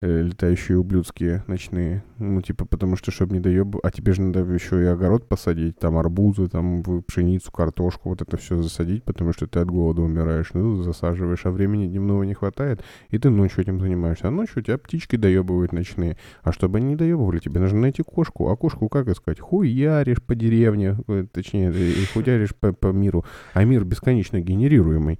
[0.00, 2.04] летающие ублюдские ночные.
[2.18, 3.84] Ну, типа, потому что, чтобы не доебывать...
[3.84, 8.36] А тебе же надо еще и огород посадить, там арбузы, там пшеницу, картошку, вот это
[8.36, 10.50] все засадить, потому что ты от голода умираешь.
[10.54, 14.28] Ну, засаживаешь, а времени дневного не хватает, и ты ночью этим занимаешься.
[14.28, 16.16] А ночью у тебя птички доебывают ночные.
[16.42, 18.50] А чтобы они не доебывали, тебе нужно найти кошку.
[18.50, 19.40] А кошку как искать?
[19.40, 23.24] Хуяришь по деревне, э, точнее, э, хуяришь по, по миру.
[23.52, 25.18] А мир бесконечно генерируемый.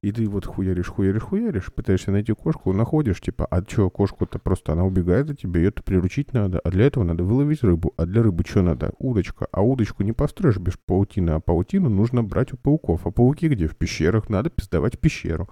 [0.00, 4.72] И ты вот хуяришь, хуяришь, хуяришь, пытаешься найти кошку, находишь, типа, а что, кошку-то просто
[4.72, 8.22] она убегает от тебя, ее-то приручить надо, а для этого надо выловить рыбу, а для
[8.22, 8.92] рыбы что надо?
[8.98, 13.48] Удочка, а удочку не построишь без паутины, а паутину нужно брать у пауков, а пауки
[13.48, 13.66] где?
[13.66, 15.48] В пещерах, надо пиздовать в пещеру.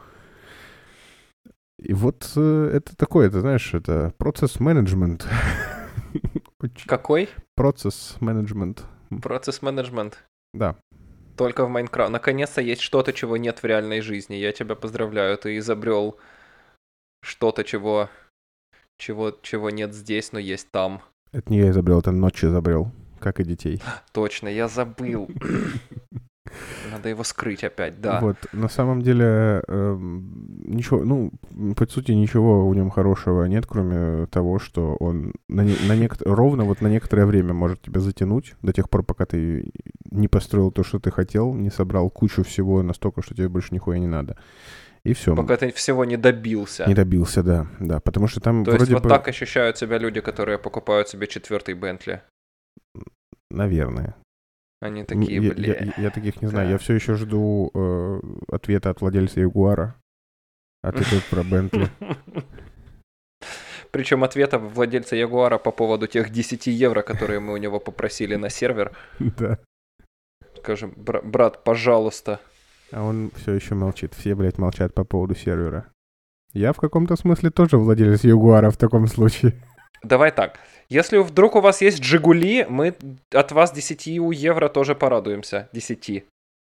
[1.79, 5.27] И вот э, это такое, ты знаешь, это процесс менеджмент.
[6.87, 7.29] Какой?
[7.55, 8.85] Процесс менеджмент.
[9.23, 10.25] Процесс менеджмент.
[10.55, 10.77] Да.
[11.37, 12.11] Только в Майнкрафт.
[12.11, 14.35] Наконец-то есть что-то, чего нет в реальной жизни.
[14.35, 16.18] Я тебя поздравляю, ты изобрел
[17.22, 18.09] что-то, чего,
[18.99, 21.03] чего, чего нет здесь, но есть там.
[21.33, 23.83] Это не я изобрел, это ночь изобрел, как и детей.
[24.12, 25.29] Точно, я забыл.
[26.91, 28.21] Надо его скрыть опять, да.
[28.21, 31.33] Вот, на самом деле, э, ничего, ну,
[31.75, 36.23] по сути, ничего в нем хорошего нет, кроме того, что он на, не, на нек-
[36.25, 39.71] ровно вот на некоторое время может тебя затянуть, до тех пор, пока ты
[40.11, 43.99] не построил то, что ты хотел, не собрал кучу всего настолько, что тебе больше нихуя
[43.99, 44.37] не надо.
[45.05, 45.37] И все.
[45.37, 46.85] Пока ты всего не добился.
[46.87, 49.09] Не добился, да, да, потому что там То вроде есть вот бы...
[49.09, 52.23] так ощущают себя люди, которые покупают себе четвертый Бентли.
[53.51, 54.17] Наверное.
[54.81, 55.75] Они такие, я, бля.
[55.85, 56.67] я- я таких не знаю.
[56.67, 56.73] да.
[56.73, 59.95] Я все еще жду э, ответа от владельца Ягуара.
[60.83, 61.89] А ты тут про Бентли.
[63.91, 68.51] Причем ответа владельца Ягуара по поводу тех 10 евро, которые мы у него попросили на
[68.51, 68.93] сервер.
[69.19, 69.59] Да.
[70.59, 72.41] Скажем, «Бра- брат, пожалуйста.
[72.91, 74.15] А он все еще молчит.
[74.15, 75.87] Все, блядь, молчат по поводу сервера.
[76.53, 79.55] Я в каком-то смысле тоже владелец Ягуара в таком случае.
[80.03, 80.59] Давай так.
[80.89, 82.95] Если вдруг у вас есть Жигули, мы
[83.33, 85.69] от вас 10 евро тоже порадуемся.
[85.73, 86.25] 10.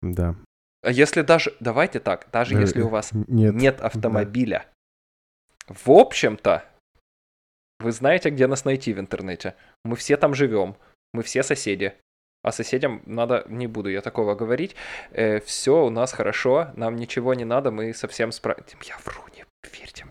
[0.02, 0.36] Да.
[0.84, 1.54] А если даже...
[1.60, 2.28] Давайте так.
[2.32, 3.54] Даже Э, если у вас Нет.
[3.54, 4.66] нет автомобиля.
[5.68, 6.66] В общем-то,
[7.80, 9.56] вы знаете, где нас найти в интернете.
[9.86, 10.76] Мы все там живем.
[11.14, 11.94] Мы все соседи.
[12.44, 14.76] А соседям надо, не буду я такого говорить.
[15.46, 18.76] все у нас хорошо, нам ничего не надо, мы совсем справимся.
[18.84, 19.46] Я вру, не
[19.80, 20.06] верьте.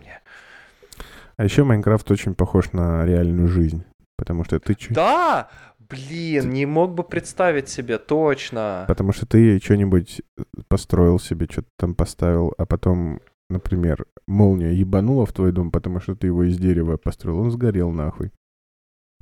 [1.41, 3.83] А еще Майнкрафт очень похож на реальную жизнь.
[4.15, 4.77] Потому что ты.
[4.91, 5.49] Да!
[5.79, 8.85] Блин, не мог бы представить себе, точно.
[8.87, 10.21] Потому что ты что-нибудь
[10.67, 16.15] построил себе, что-то там поставил, а потом, например, молния ебанула в твой дом, потому что
[16.15, 18.31] ты его из дерева построил, он сгорел нахуй.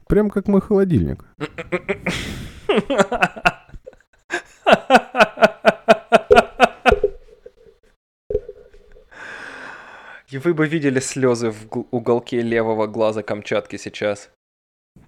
[0.10, 1.24] Прям как мой холодильник.
[10.32, 14.30] И вы бы видели слезы в уголке левого глаза Камчатки сейчас.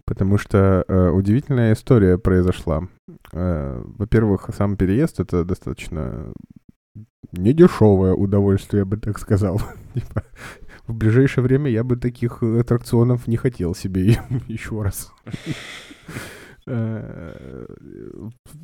[0.06, 2.88] Потому что э, удивительная история произошла.
[3.32, 6.34] Э, во-первых, сам переезд это достаточно
[7.32, 9.62] недешевое удовольствие, я бы так сказал.
[9.94, 10.24] Типа,
[10.88, 15.14] в ближайшее время я бы таких э, аттракционов не хотел себе еще раз.
[16.66, 17.66] Э,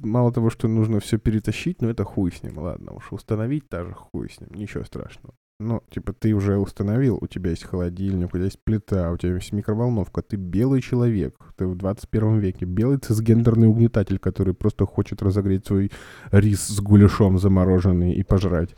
[0.03, 3.11] Мало того, что нужно все перетащить, но это хуй с ним, ладно уж.
[3.11, 5.35] Установить тоже хуй с ним, ничего страшного.
[5.59, 9.33] Ну, типа, ты уже установил, у тебя есть холодильник, у тебя есть плита, у тебя
[9.33, 15.23] есть микроволновка, ты белый человек, ты в 21 веке, белый цисгендерный угнетатель, который просто хочет
[15.23, 15.91] разогреть свой
[16.31, 18.75] рис с гуляшом замороженный и пожрать.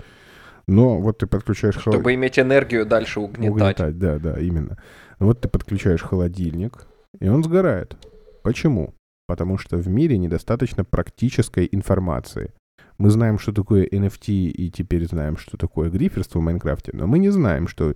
[0.68, 1.76] Но вот ты подключаешь.
[1.80, 3.98] Чтобы иметь энергию дальше угнетать.
[3.98, 4.78] да, да, именно.
[5.18, 6.86] Вот ты подключаешь холодильник,
[7.20, 7.98] и он сгорает.
[8.42, 8.94] Почему?
[9.28, 12.54] Потому что в мире недостаточно практической информации.
[13.00, 17.18] Мы знаем, что такое NFT, и теперь знаем, что такое гриферство в Майнкрафте, но мы
[17.18, 17.96] не знаем, что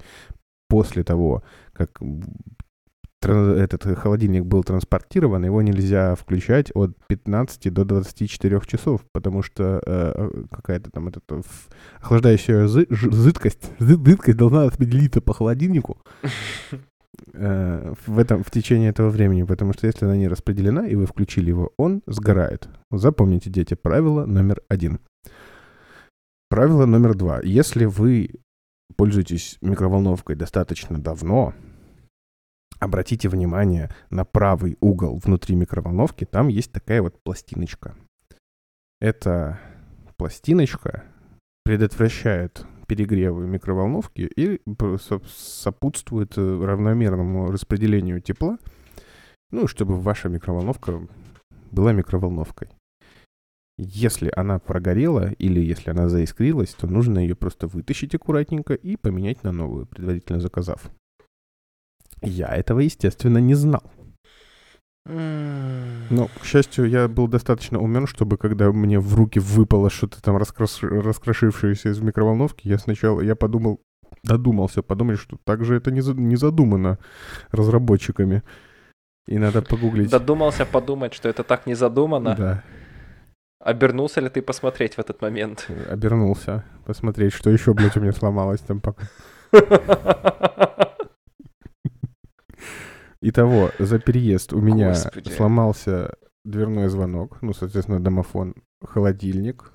[0.70, 2.02] после того, как
[3.22, 10.44] этот холодильник был транспортирован, его нельзя включать от 15 до 24 часов, потому что э,
[10.52, 11.70] какая-то там э, ф-
[12.02, 16.02] охлаждающая жидкость, жидкость должна распределиться по холодильнику
[17.26, 21.50] в этом в течение этого времени, потому что если она не распределена и вы включили
[21.50, 22.68] его, он сгорает.
[22.92, 25.00] Запомните, дети, правило номер один.
[26.50, 27.42] Правило номер два.
[27.42, 28.42] Если вы
[28.96, 31.54] пользуетесь микроволновкой достаточно давно,
[32.80, 37.96] обратите внимание на правый угол внутри микроволновки, там есть такая вот пластиночка.
[39.00, 39.60] Эта
[40.18, 41.04] пластиночка
[41.64, 44.62] предотвращает перегревы микроволновки и
[45.28, 48.58] сопутствует э, равномерному распределению тепла,
[49.52, 51.08] ну, чтобы ваша микроволновка
[51.72, 52.70] была микроволновкой.
[53.78, 59.44] Если она прогорела или если она заискрилась, то нужно ее просто вытащить аккуратненько и поменять
[59.44, 60.92] на новую, предварительно заказав.
[62.22, 63.84] Я этого, естественно, не знал.
[65.06, 70.38] Но, к счастью, я был достаточно умен, чтобы когда мне в руки выпало что-то там
[70.38, 73.82] раскраш- раскрошившееся из микроволновки, я сначала, я подумал,
[74.24, 77.00] додумался подумать, что так же это не, за- не задумано
[77.52, 78.44] разработчиками.
[79.28, 80.10] И надо погуглить.
[80.10, 82.36] Додумался подумать, что это так не задумано.
[82.38, 82.64] Да.
[83.60, 85.68] Обернулся ли ты посмотреть в этот момент?
[85.90, 86.66] Обернулся.
[86.86, 89.08] Посмотреть, что еще, блядь, у меня сломалось там пока.
[93.26, 95.30] Итого, за переезд у меня Господи.
[95.30, 98.54] сломался дверной звонок, ну, соответственно, домофон,
[98.86, 99.72] холодильник,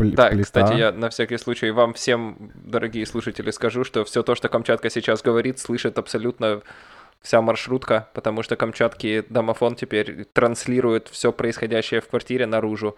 [0.00, 0.42] пл- Да, плита.
[0.44, 4.88] кстати, я на всякий случай вам всем, дорогие слушатели, скажу, что все то, что Камчатка
[4.88, 6.62] сейчас говорит, слышит абсолютно
[7.20, 12.96] вся маршрутка, потому что Камчатки домофон теперь транслирует все происходящее в квартире наружу,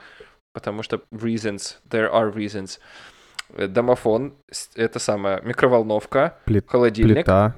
[0.52, 2.78] потому что reasons, there are reasons.
[3.56, 4.34] Э, Домофон,
[4.76, 7.54] это самое, микроволновка, Плит- холодильник, плита,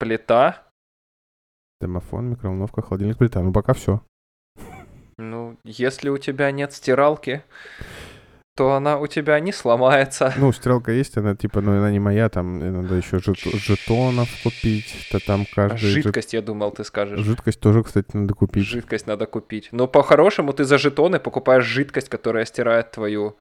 [0.00, 0.61] плита.
[1.82, 3.40] Домофон, микроволновка, холодильник, плита.
[3.42, 4.00] Ну, пока все.
[5.18, 7.42] Ну, если у тебя нет стиралки,
[8.56, 10.32] то она у тебя не сломается.
[10.36, 15.08] Ну, стрелка есть, она типа, но она не моя, там надо еще жет- жетонов купить,
[15.10, 15.78] то там каждый...
[15.78, 17.20] жет- Жидкость, я думал, ты скажешь.
[17.20, 18.64] Жидкость тоже, кстати, надо купить.
[18.66, 19.68] Жидкость надо купить.
[19.72, 23.36] Но по-хорошему ты за жетоны покупаешь жидкость, которая стирает твою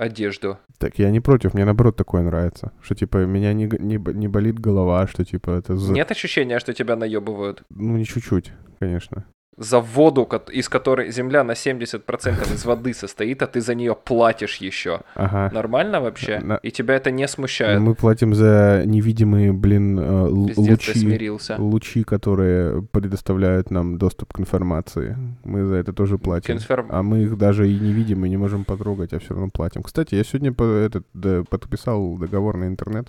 [0.00, 0.58] одежду.
[0.78, 2.72] Так я не против, мне наоборот такое нравится.
[2.80, 5.92] Что типа меня не, не, не болит голова, что типа это за...
[5.92, 7.62] Нет ощущения, что тебя наебывают?
[7.68, 9.26] Ну, не чуть-чуть, конечно.
[9.62, 14.56] За воду, из которой земля на 70% из воды состоит, а ты за нее платишь
[14.56, 15.02] еще.
[15.14, 15.50] Ага.
[15.52, 16.38] Нормально вообще?
[16.38, 17.78] На- И тебя это не смущает?
[17.78, 21.56] Мы платим за невидимые, блин, э, Пиздец, лучи, смирился.
[21.58, 25.14] лучи, которые предоставляют нам доступ к информации.
[25.44, 26.56] Мы за это тоже платим.
[26.56, 29.50] Конферм- А мы их даже и не видим, и не можем потрогать, а все равно
[29.52, 29.82] платим.
[29.82, 33.08] Кстати, я сегодня по- этот, да, подписал договор на интернет.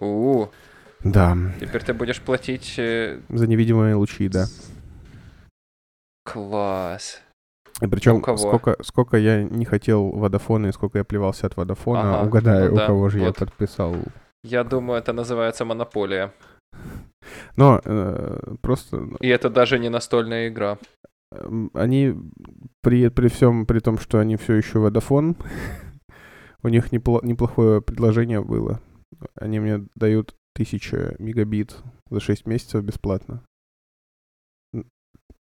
[0.00, 0.46] У,
[1.04, 2.74] Да, теперь ты будешь платить...
[2.78, 4.46] э, за невидимые лучи, да.
[6.24, 7.20] Класс.
[7.80, 8.36] И причем у кого?
[8.36, 12.74] сколько, сколько я не хотел Водофона и сколько я плевался от Водофона, Ага, угадай, ну
[12.74, 13.38] у да, кого же я вот.
[13.38, 13.96] подписал.
[14.44, 16.32] Я думаю, это называется монополия.
[17.56, 20.78] Но э, просто ну, И это даже не настольная игра.
[21.32, 22.14] Эм, Они
[22.82, 25.36] при, при всем, при том, что они все еще Водофон,
[26.62, 28.80] у них непло- неплохое предложение было.
[29.34, 31.76] Они мне дают 1000 мегабит
[32.10, 33.42] за 6 месяцев бесплатно.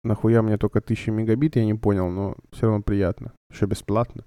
[0.03, 3.33] Нахуя мне только 1000 мегабит, я не понял, но все равно приятно.
[3.51, 4.25] Еще бесплатно.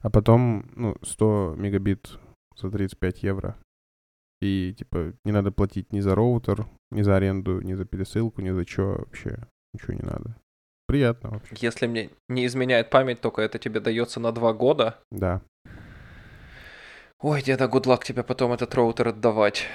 [0.00, 2.18] А потом, ну, 100 мегабит
[2.56, 3.56] за 35 евро.
[4.40, 8.50] И, типа, не надо платить ни за роутер, ни за аренду, ни за пересылку, ни
[8.50, 9.46] за что вообще.
[9.72, 10.36] Ничего не надо.
[10.88, 11.54] Приятно вообще.
[11.60, 14.98] Если мне не изменяет память, только это тебе дается на два года.
[15.12, 15.42] Да.
[17.20, 19.68] Ой, деда, гудлак тебе потом этот роутер отдавать.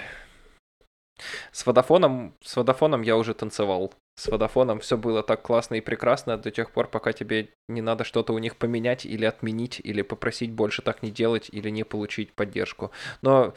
[1.54, 3.94] С водофоном, с водофоном я уже танцевал.
[4.20, 8.04] С водофоном все было так классно и прекрасно до тех пор, пока тебе не надо
[8.04, 12.34] что-то у них поменять или отменить, или попросить больше так не делать, или не получить
[12.34, 12.92] поддержку.
[13.22, 13.54] Но,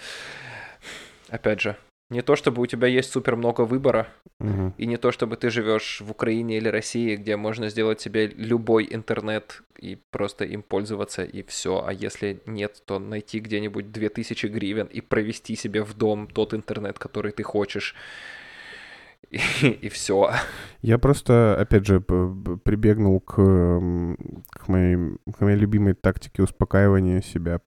[1.30, 1.76] опять же,
[2.10, 4.74] не то чтобы у тебя есть супер много выбора, Мгм.
[4.76, 8.86] и не то, чтобы ты живешь в Украине или России, где можно сделать себе любой
[8.90, 11.82] интернет и просто им пользоваться, и все.
[11.86, 16.98] А если нет, то найти где-нибудь 2000 гривен и провести себе в дом тот интернет,
[16.98, 17.94] который ты хочешь.
[19.62, 20.32] И, и все.
[20.82, 27.60] Я просто, опять же, прибегнул к, к, моей, к моей любимой тактике успокаивания себя.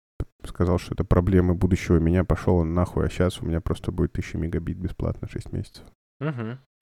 [0.43, 2.25] Сказал, что это проблемы будущего меня.
[2.25, 5.85] Пошел он нахуй, а сейчас у меня просто будет 1000 мегабит бесплатно 6 месяцев.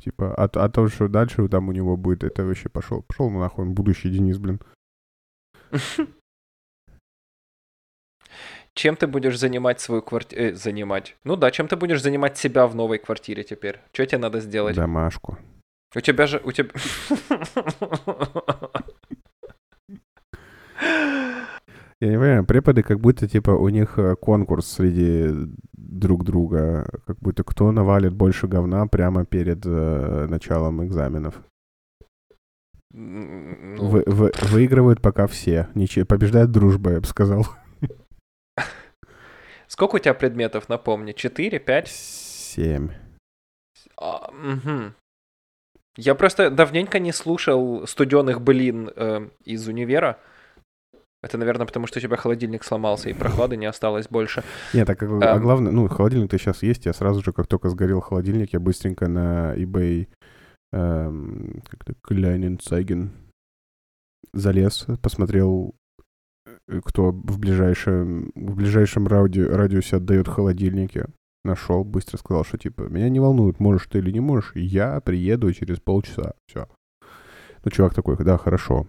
[0.01, 3.03] Типа, а, а то, что дальше там у него будет, это вообще пошел.
[3.03, 4.59] Пошел ну нахуй, он будущий Денис, блин.
[8.73, 10.55] Чем ты будешь занимать свою квартиру?
[10.55, 11.17] занимать.
[11.23, 13.79] Ну да, чем ты будешь занимать себя в новой квартире теперь?
[13.91, 14.75] Что тебе надо сделать?
[14.75, 15.37] Домашку.
[15.95, 16.41] У тебя же...
[16.43, 16.69] У тебя...
[21.99, 25.27] Я не понимаю, преподы как будто, типа, у них э, конкурс среди
[25.73, 26.89] друг друга.
[27.05, 31.35] Как будто кто навалит больше говна прямо перед э, началом экзаменов.
[32.91, 35.67] Ну, Вы- вы- выигрывают пока все.
[35.75, 37.45] Ничего, побеждает дружба, я бы сказал.
[39.81, 41.11] Сколько у тебя предметов, напомни?
[41.11, 41.87] Четыре, пять?
[41.87, 42.89] Семь.
[43.97, 44.93] А, мгм.
[45.97, 50.19] Я просто давненько не слушал студенных блин э, из универа.
[51.23, 54.43] Это, наверное, потому что у тебя холодильник сломался и прохлады не осталось больше.
[54.75, 58.01] Нет, так, а, а главное, ну, холодильник-то сейчас есть, я сразу же, как только сгорел
[58.01, 60.07] холодильник, я быстренько на eBay
[60.73, 63.09] эм, как-то Kleinanzeigen
[64.31, 65.73] залез, посмотрел,
[66.83, 71.05] кто в ближайшем, в ближайшем ради, радиусе отдает холодильники.
[71.43, 75.51] Нашел, быстро сказал, что типа, меня не волнует, можешь ты или не можешь, я приеду
[75.53, 76.33] через полчаса.
[76.47, 76.67] Все.
[77.65, 78.85] Ну, чувак такой, да, хорошо.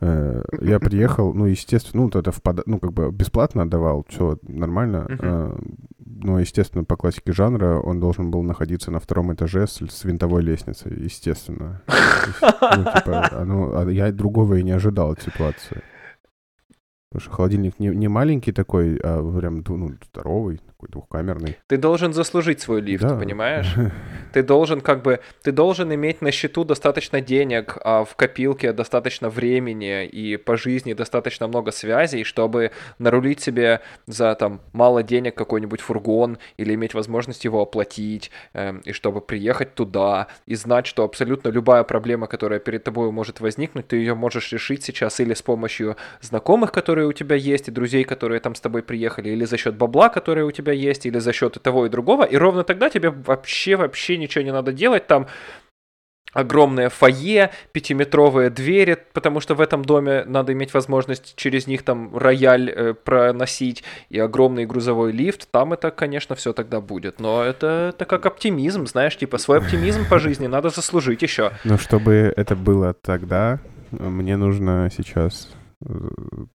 [0.00, 5.06] Э, Я приехал, ну, естественно, ну, это в ну, как бы бесплатно отдавал, все нормально.
[5.20, 5.56] Э,
[6.04, 10.42] Но, естественно, по классике жанра он должен был находиться на втором этаже с, с винтовой
[10.42, 11.82] лестницей, естественно.
[11.88, 15.80] Ну, типа, оно- а я другого и не ожидал от ситуации.
[17.12, 21.56] Потому что холодильник не, не маленький такой, а прям ну, здоровый, такой двухкамерный.
[21.66, 23.16] Ты должен заслужить свой лифт, Да.
[23.16, 23.74] понимаешь?
[24.32, 29.28] Ты должен как бы, ты должен иметь на счету достаточно денег, а в копилке достаточно
[29.28, 35.82] времени и по жизни достаточно много связей, чтобы нарулить себе за там мало денег какой-нибудь
[35.82, 41.50] фургон или иметь возможность его оплатить, эм, и чтобы приехать туда и знать, что абсолютно
[41.50, 45.96] любая проблема, которая перед тобой может возникнуть, ты ее можешь решить сейчас или с помощью
[46.22, 49.74] знакомых, которые у тебя есть, и друзей, которые там с тобой приехали, или за счет
[49.76, 52.90] бабла, который у тебя есть, или за счет и того, и другого, и ровно тогда
[52.90, 55.26] тебе вообще, вообще ничего не надо делать, там
[56.32, 62.16] огромное фойе, пятиметровые двери, потому что в этом доме надо иметь возможность через них там
[62.16, 67.20] рояль э, проносить, и огромный грузовой лифт, там это, конечно, все тогда будет.
[67.20, 71.52] Но это, это как оптимизм, знаешь, типа свой оптимизм по жизни надо заслужить еще.
[71.64, 73.60] Но чтобы это было тогда,
[73.90, 75.50] мне нужно сейчас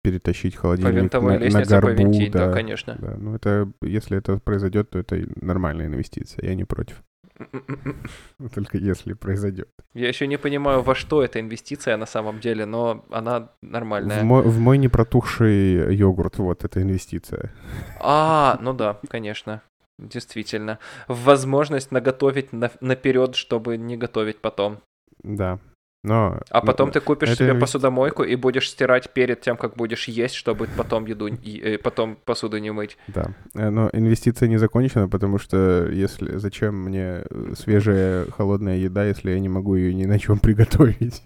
[0.02, 1.88] перетащить По холодильник винтовой на, на горбу.
[1.88, 2.96] повинтить, да, да, конечно.
[2.98, 3.16] да.
[3.18, 7.02] Ну, это, если это произойдет, то это нормальная инвестиция, я не против.
[8.54, 9.68] Только если произойдет.
[9.94, 14.22] Я еще не понимаю, во что эта инвестиция на самом деле, но она В нормальная.
[14.22, 17.52] мой, в мой непротухший йогурт, вот эта инвестиция.
[18.00, 19.62] А, ну да, конечно.
[19.98, 20.78] Действительно.
[21.08, 24.78] В возможность наготовить на- наперед, чтобы не готовить потом.
[25.22, 25.58] Да.
[26.06, 29.74] Но, А но- потом ты купишь себе инвести- посудомойку и будешь стирать перед тем, как
[29.76, 32.96] будешь есть, чтобы потом еду, э, потом посуду не мыть.
[33.08, 33.34] Да.
[33.54, 39.30] Э, Но инвестиция не закончена, потому что если зачем мне э, свежая холодная еда, если
[39.32, 41.22] я не могу ее ни на чем приготовить?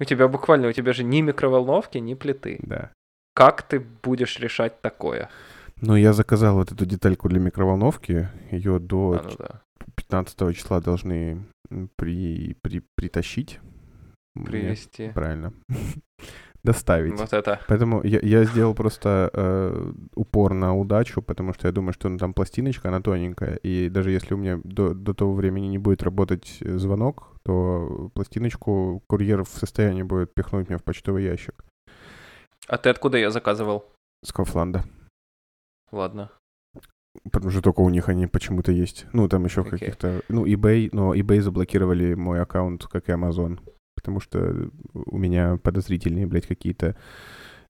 [0.00, 2.58] У тебя буквально, у тебя же ни микроволновки, ни плиты.
[2.62, 2.90] Да.
[3.34, 5.28] Как ты будешь решать такое?
[5.82, 8.28] Ну, я заказал вот эту детальку для микроволновки.
[8.50, 9.60] Ее А, до ну да.
[9.96, 11.44] 15 числа должны
[11.96, 13.60] при, при, притащить.
[14.34, 15.10] Привезти.
[15.14, 15.52] Правильно.
[16.62, 17.18] Доставить.
[17.18, 17.58] Вот это.
[17.68, 22.18] Поэтому я, я сделал просто э, упор на удачу, потому что я думаю, что ну,
[22.18, 26.02] там пластиночка, она тоненькая, и даже если у меня до, до того времени не будет
[26.02, 31.64] работать э, звонок, то пластиночку курьер в состоянии будет пихнуть мне в почтовый ящик
[32.68, 33.86] А ты откуда я заказывал?
[34.22, 34.84] с Кофланда.
[35.92, 36.30] Ладно.
[37.30, 39.06] Потому что только у них они почему-то есть.
[39.12, 39.72] Ну, там еще Окей.
[39.72, 40.22] каких-то...
[40.28, 43.58] Ну, eBay, но eBay заблокировали мой аккаунт, как и Amazon.
[43.94, 46.96] Потому что у меня подозрительные, блядь, какие-то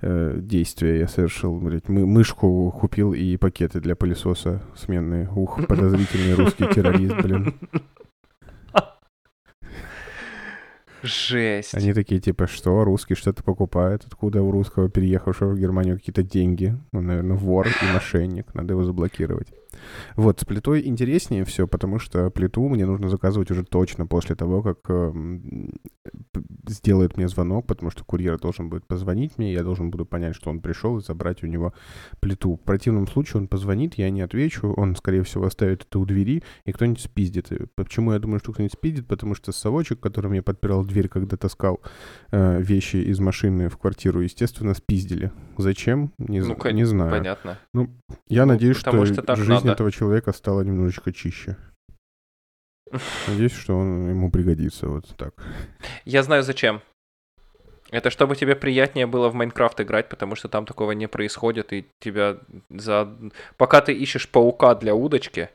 [0.03, 1.59] э, действия я совершил.
[1.59, 5.29] Блядь, мы, мышку купил и пакеты для пылесоса сменные.
[5.35, 7.55] Ух, подозрительный русский террорист, блин.
[11.03, 11.75] Жесть.
[11.75, 14.05] Они такие, типа, что, русский что-то покупает?
[14.07, 16.77] Откуда у русского, переехавшего в Германию, какие-то деньги?
[16.93, 19.49] Он, наверное, вор и мошенник, надо его заблокировать.
[20.17, 24.63] Вот, с плитой интереснее все, потому что плиту мне нужно заказывать уже точно после того,
[24.63, 30.05] как п- сделает мне звонок, потому что курьер должен будет позвонить мне, я должен буду
[30.05, 31.73] понять, что он пришел, и забрать у него
[32.21, 32.57] плиту.
[32.57, 36.43] В противном случае он позвонит, я не отвечу, он, скорее всего, оставит это у двери,
[36.65, 37.53] и кто-нибудь спиздит.
[37.53, 39.07] И Почему я думаю, что кто-нибудь спиздит?
[39.07, 41.81] Потому что совочек, которым я подпирал дверь, когда таскал
[42.31, 45.33] э, вещи из машины в квартиру, естественно, спиздили.
[45.61, 46.13] Зачем?
[46.19, 47.11] Не, Ну, не знаю.
[47.11, 47.59] Понятно.
[48.29, 49.73] Я Ну, надеюсь, что что жизнь надо.
[49.73, 51.57] этого человека стала немножечко чище.
[53.29, 55.35] Надеюсь, что он ему пригодится вот так.
[56.05, 56.81] Я знаю зачем.
[57.91, 61.87] Это чтобы тебе приятнее было в Майнкрафт играть, потому что там такого не происходит, и
[61.99, 62.39] тебя
[62.71, 63.13] за...
[63.57, 65.51] Пока ты ищешь паука для удочки,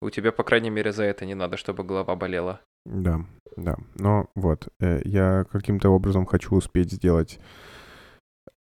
[0.00, 2.60] у тебя, по крайней мере, за это не надо, чтобы голова болела.
[2.86, 3.20] Да,
[3.56, 3.76] да.
[3.96, 7.38] Но вот, э, я каким-то образом хочу успеть сделать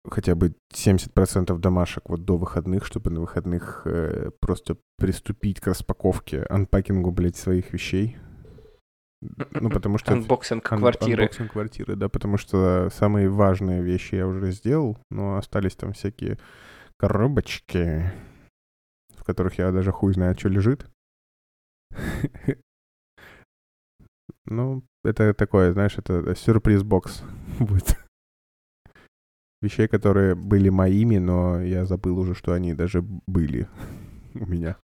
[0.08, 6.44] хотя бы 70% домашек вот до выходных, чтобы на выходных э, просто приступить к распаковке,
[6.44, 8.16] unpacking у, блядь, своих вещей.
[9.20, 10.12] Ну, потому что...
[10.12, 11.22] Unboxing Un- квартиры.
[11.22, 16.38] Unboxing квартиры, да, потому что самые важные вещи я уже сделал, но остались там всякие
[16.96, 18.12] коробочки,
[19.16, 20.86] в которых я даже хуй знает, что лежит.
[24.44, 27.22] Ну, это такое, знаешь, это сюрприз-бокс
[27.60, 27.96] будет.
[29.62, 33.68] Вещей, которые были моими, но я забыл уже, что они даже были
[34.34, 34.76] у меня.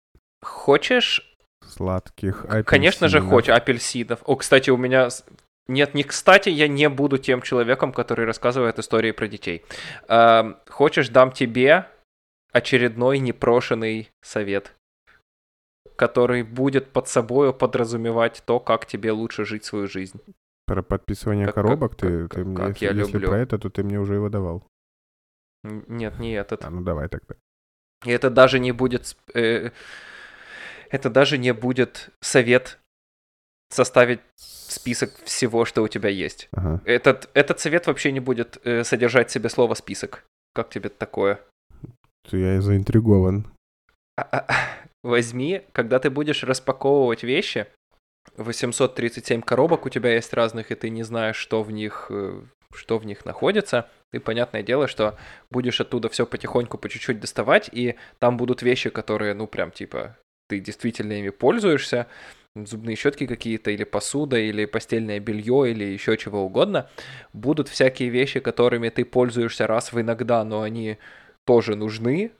[0.41, 1.35] Хочешь?
[1.65, 3.29] Сладких Конечно же, апельсинов.
[3.35, 4.19] хочешь апельсинов.
[4.25, 5.09] О, кстати, у меня...
[5.67, 9.65] Нет, не кстати, я не буду тем человеком, который рассказывает истории про детей.
[10.07, 11.87] Эм, хочешь, дам тебе
[12.53, 14.73] очередной непрошенный совет.
[15.97, 20.21] который будет под собой подразумевать то, как тебе лучше жить свою жизнь.
[20.67, 23.27] Про подписывание Как- коробок как- ты, как- ты как если, я если люблю.
[23.29, 24.67] про это, то ты мне уже его давал.
[25.63, 26.63] Нет, не этот.
[26.65, 27.35] А, ну давай тогда.
[28.05, 29.17] И это даже не будет...
[29.33, 29.71] э,
[30.89, 32.79] это даже не будет совет
[33.69, 36.47] составить список всего, что у тебя есть.
[36.51, 36.81] Ага.
[36.85, 40.25] Этот, этот совет вообще не будет э, содержать в себе слово «список».
[40.53, 41.39] Как тебе такое?
[42.31, 43.47] Я заинтригован.
[44.17, 44.53] А-а-а.
[45.03, 47.67] Возьми, когда ты будешь распаковывать вещи,
[48.35, 52.41] 837 коробок у тебя есть разных, и ты не знаешь, что в них, э,
[52.73, 55.17] что в них находится, ты, понятное дело, что
[55.49, 60.17] будешь оттуда все потихоньку, по чуть-чуть доставать, и там будут вещи, которые, ну, прям, типа,
[60.49, 62.07] ты действительно ими пользуешься,
[62.55, 66.89] зубные щетки какие-то, или посуда, или постельное белье, или еще чего угодно.
[67.33, 70.97] Будут всякие вещи, которыми ты пользуешься раз в иногда, но они
[71.45, 72.31] тоже нужны,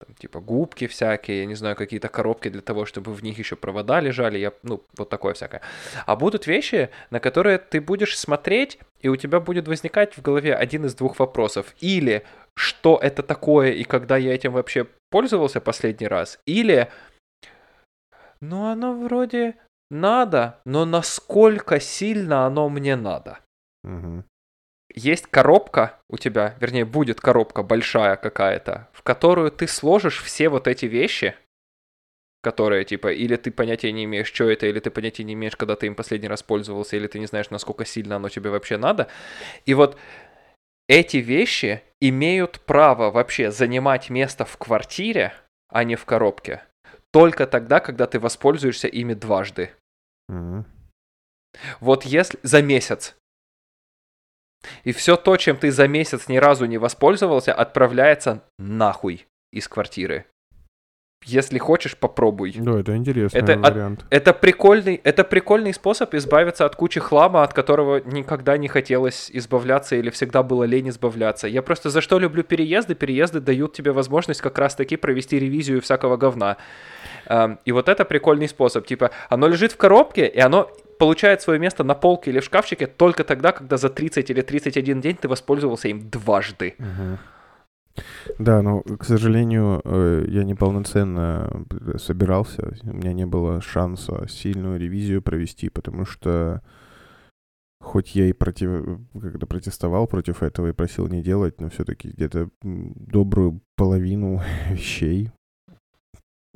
[0.00, 3.56] там, типа губки всякие, я не знаю, какие-то коробки для того, чтобы в них еще
[3.56, 5.60] провода лежали, я, ну, вот такое всякое.
[6.06, 10.54] А будут вещи, на которые ты будешь смотреть, и у тебя будет возникать в голове
[10.54, 11.74] один из двух вопросов.
[11.80, 12.24] Или
[12.56, 16.88] что это такое, и когда я этим вообще пользовался последний раз, или
[18.40, 19.56] ну оно вроде
[19.90, 23.38] надо, но насколько сильно оно мне надо.
[23.82, 24.24] Мгм.
[24.94, 30.66] Есть коробка у тебя, вернее, будет коробка большая какая-то, в которую ты сложишь все вот
[30.66, 31.36] эти вещи,
[32.42, 35.76] которые, типа, или ты понятия не имеешь, что это, или ты понятия не имеешь, когда
[35.76, 39.08] ты им последний раз пользовался, или ты не знаешь, насколько сильно оно тебе вообще надо.
[39.66, 39.98] И вот
[40.88, 45.34] эти вещи имеют право вообще занимать место в квартире,
[45.68, 46.62] а не в коробке,
[47.12, 49.70] только тогда, когда ты воспользуешься ими дважды.
[50.28, 50.64] Мгм.
[51.80, 53.16] Вот если за месяц.
[54.84, 60.26] И все то, чем ты за месяц ни разу не воспользовался, отправляется нахуй из квартиры.
[61.26, 62.54] Если хочешь, попробуй.
[62.56, 64.06] Да, это интересный Это от- вариант.
[64.08, 69.96] Это прикольный, это прикольный способ избавиться от кучи хлама, от которого никогда не хотелось избавляться
[69.96, 71.46] или всегда было лень избавляться.
[71.46, 72.94] Я просто за что люблю переезды?
[72.94, 76.56] Переезды дают тебе возможность как раз-таки провести ревизию всякого говна.
[77.26, 78.86] Эм, И вот это прикольный способ.
[78.86, 82.86] Типа, оно лежит в коробке, и оно получает свое место на полке или в шкафчике
[82.86, 86.76] только тогда, когда за 30 или 31 день ты воспользовался им дважды.
[88.38, 92.74] Да, но, к сожалению, э, я неполноценно э, собирался.
[92.82, 96.62] У меня не было шанса сильную ревизию провести, потому что
[97.80, 102.50] хоть я и против, когда протестовал против этого и просил не делать, но все-таки где-то
[102.62, 105.30] добрую половину вещей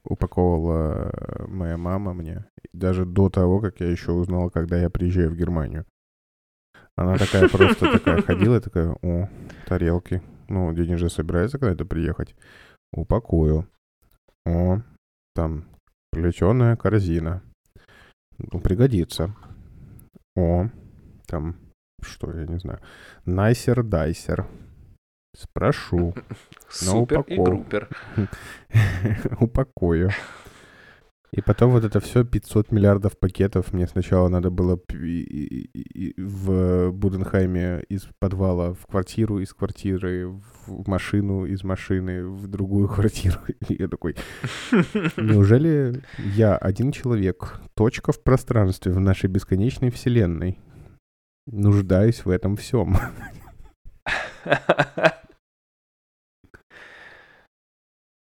[0.05, 2.45] упаковывала моя мама мне.
[2.75, 5.87] Даже до того, как я еще узнал, когда я приезжаю в Германию.
[6.97, 9.29] Она такая просто такая ходила, такая, о,
[9.66, 10.20] тарелки.
[10.49, 12.35] Ну, дядя же собирается когда-то приехать.
[12.93, 13.68] Упакую.
[14.45, 14.83] О,
[15.37, 15.66] там,
[16.11, 17.43] плетеная корзина.
[18.39, 19.35] Ну, пригодится.
[20.37, 20.68] О,
[21.27, 21.57] там,
[22.03, 22.81] что, я не знаю.
[23.25, 24.47] Найсер-дайсер.
[25.37, 26.12] Спрошу.
[26.68, 27.89] Супер и группер.
[29.41, 30.11] Упакую.
[31.35, 33.72] И потом вот это все 500 миллиардов пакетов.
[33.72, 34.78] Мне сначала надо было
[36.16, 43.41] в Буденхайме из подвала в квартиру, из квартиры в машину, из машины в другую квартиру.
[43.68, 44.14] И я такой,
[45.16, 50.61] неужели я один человек, точка в пространстве в нашей бесконечной вселенной,
[51.49, 52.97] нуждаюсь в этом всем?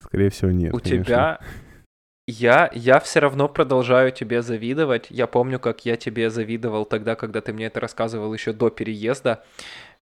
[0.01, 0.73] Скорее всего, нет.
[0.73, 1.05] У конечно.
[1.05, 1.41] тебя...
[2.27, 5.07] Я, я все равно продолжаю тебе завидовать.
[5.11, 9.45] Я помню, как я тебе завидовал тогда, когда ты мне это рассказывал еще до переезда.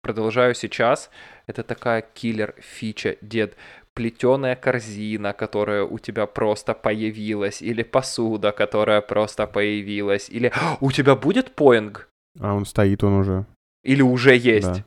[0.02, 1.10] Продолжаю сейчас.
[1.48, 3.56] Это такая киллер-фича, дед.
[3.94, 10.52] Плетеная корзина, которая у тебя просто появилась, или посуда, которая просто появилась, или
[10.82, 13.46] у тебя будет поинг, А он стоит, он уже.
[13.84, 14.68] или уже есть.
[14.74, 14.86] Да.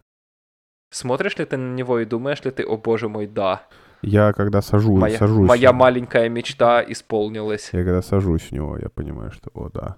[0.90, 3.66] Смотришь ли ты на него и думаешь ли ты, о боже мой, да,
[4.02, 5.48] Я когда сажу, моя, сажусь.
[5.48, 7.70] моя маленькая мечта исполнилась.
[7.72, 9.96] Я когда сажусь в него, я понимаю, что, о, да.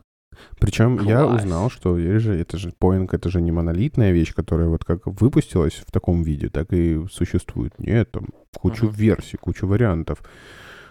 [0.59, 4.85] Причем я узнал, что же, это же Poing, это же не монолитная вещь, которая вот
[4.85, 7.79] как выпустилась в таком виде, так и существует.
[7.79, 8.27] Нет, там
[8.57, 8.95] кучу Мгм.
[8.95, 10.23] версий, кучу вариантов,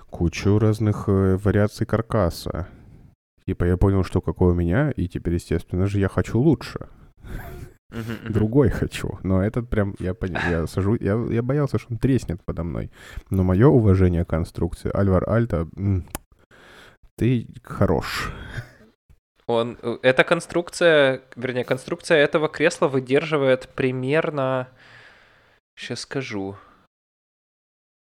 [0.10, 2.68] кучу разных э, вариаций каркаса.
[3.46, 6.88] Типа я понял, что какой у меня, и теперь, естественно же, я хочу лучше.
[8.30, 9.20] Другой хочу.
[9.24, 12.92] Но этот прям, я понял, я сажу, я, я боялся, что он треснет подо мной.
[13.30, 15.68] Но мое уважение к конструкции, Альвар Альта,
[17.16, 18.32] ты хорош.
[19.46, 24.70] Он, э, эта конструкция, вернее, конструкция этого кресла выдерживает примерно,
[25.76, 26.56] сейчас скажу,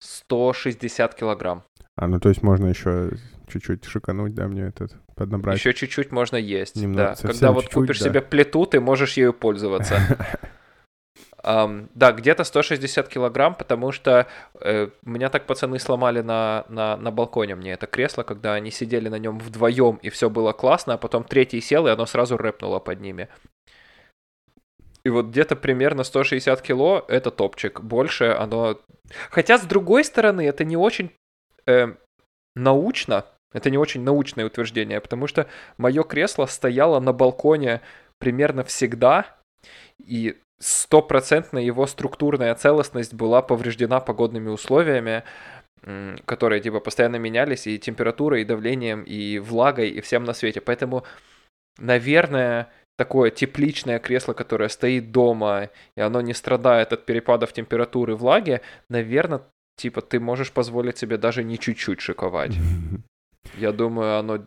[0.01, 1.65] 160 килограмм.
[1.97, 3.11] А, ну то есть можно еще
[3.49, 5.59] чуть-чуть шикануть, да, мне этот поднабрать.
[5.59, 7.29] Еще чуть-чуть можно есть, Немного, да.
[7.29, 8.05] Когда вот чуть-чуть, купишь да.
[8.07, 9.99] себе плиту, ты можешь ею пользоваться.
[11.43, 14.27] Ам, да, где-то 160 килограмм, потому что
[14.61, 19.09] э, меня так пацаны сломали на, на, на балконе мне это кресло, когда они сидели
[19.09, 22.81] на нем вдвоем, и все было классно, а потом третий сел, и оно сразу рэпнуло
[22.81, 23.29] под ними.
[25.09, 27.81] И вот где-то примерно 160 кило— это топчик.
[27.81, 28.79] Больше оно...
[29.31, 31.11] Хотя, с другой стороны, это не очень
[31.67, 31.95] э,
[32.55, 35.47] научно, это не очень научное утверждение, потому что
[35.79, 37.81] мое кресло стояло на балконе
[38.19, 39.35] примерно всегда,
[39.99, 45.25] и стопроцентно его структурная целостность была повреждена погодными условиями,
[46.27, 50.61] которые типа постоянно менялись и температурой, и давлением, и влагой, и всем на свете.
[50.61, 51.05] Поэтому,
[51.79, 58.17] наверное, такое тепличное кресло, которое стоит дома, и оно не страдает от перепадов температуры и
[58.17, 59.41] влаги, наверное,
[59.77, 62.59] типа ты можешь позволить себе даже не чуть-чуть шиковать.
[63.59, 64.47] Я думаю, оно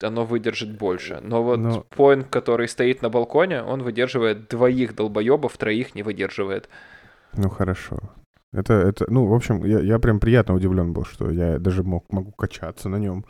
[0.00, 1.20] оно выдержит больше.
[1.22, 6.68] Но вот Но- поинт, который стоит на балконе, он выдерживает двоих долбоебов, троих не выдерживает.
[7.36, 7.98] Ну хорошо.
[8.52, 12.10] Это, это, ну, в общем, я, я прям приятно удивлен был, что я даже мог,
[12.12, 13.24] могу качаться на нем.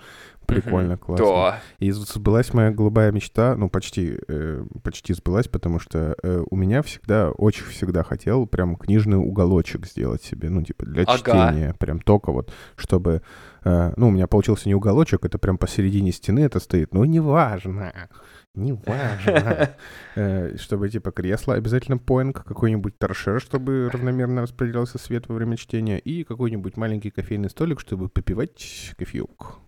[0.48, 0.98] Прикольно, Мгм.
[0.98, 1.26] классно.
[1.26, 1.60] Да.
[1.78, 6.80] И сбылась моя голубая мечта, ну, почти, э, почти сбылась, потому что э, у меня
[6.82, 11.18] всегда, очень всегда хотел прям книжный уголочек сделать себе, ну, типа для Ага.
[11.18, 13.20] чтения, прям только вот, чтобы,
[13.62, 18.08] э, ну, у меня получился не уголочек, это прям посередине стены это стоит, ну, неважно,
[18.54, 19.76] неважно,
[20.16, 25.98] Э, чтобы, типа, кресло обязательно поинг, какой-нибудь торшер, чтобы равномерно распределялся свет во время чтения,
[25.98, 29.58] и какой-нибудь маленький кофейный столик, чтобы попивать кофеек.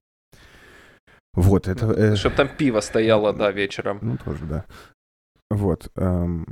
[1.35, 1.87] Вот, это...
[1.93, 3.99] э, Чтобы там пиво стояло, да, вечером.
[4.03, 4.65] ну, тоже, да.
[5.51, 5.91] Вот.
[5.97, 6.47] эм,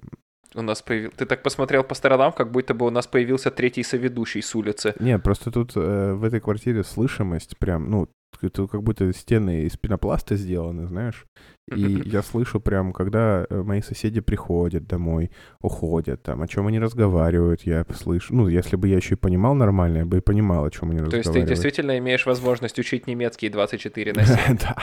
[0.54, 1.10] У нас появил...
[1.16, 4.94] Ты так посмотрел по сторонам, как будто бы у нас появился третий соведущий с улицы.
[5.00, 8.08] не, просто тут э, в этой квартире слышимость прям, ну,
[8.40, 11.26] это как будто стены из пенопласта сделаны, знаешь.
[11.74, 16.78] И я слышу прям, когда э, мои соседи приходят домой, уходят, там, о чем они
[16.78, 18.34] разговаривают, я слышу.
[18.34, 20.98] Ну, если бы я еще и понимал нормально, я бы и понимал, о чем они
[20.98, 21.48] То есть ты разговаривают.
[21.48, 24.58] действительно имеешь возможность учить немецкий 24 на 7.
[24.58, 24.76] Да.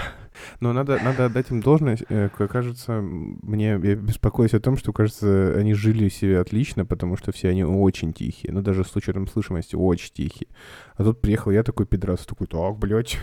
[0.59, 2.03] Но надо, надо отдать им должность.
[2.09, 7.31] Э, Кажется, мне я беспокоюсь о том, что, кажется, они жили себе отлично, потому что
[7.31, 8.53] все они очень тихие.
[8.53, 10.47] Ну, даже с учетом слышимости, очень тихие.
[10.95, 13.17] А тут приехал я такой пидрас, такой, так, блядь,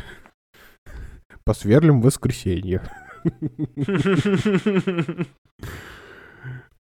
[1.44, 2.82] посверлим в воскресенье.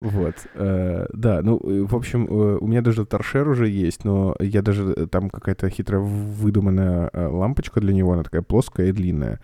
[0.03, 4.37] Вот, э, да, ну, э, в общем, э, у меня даже торшер уже есть, но
[4.41, 9.41] я даже, там какая-то хитро выдуманная лампочка для него, она такая плоская и длинная.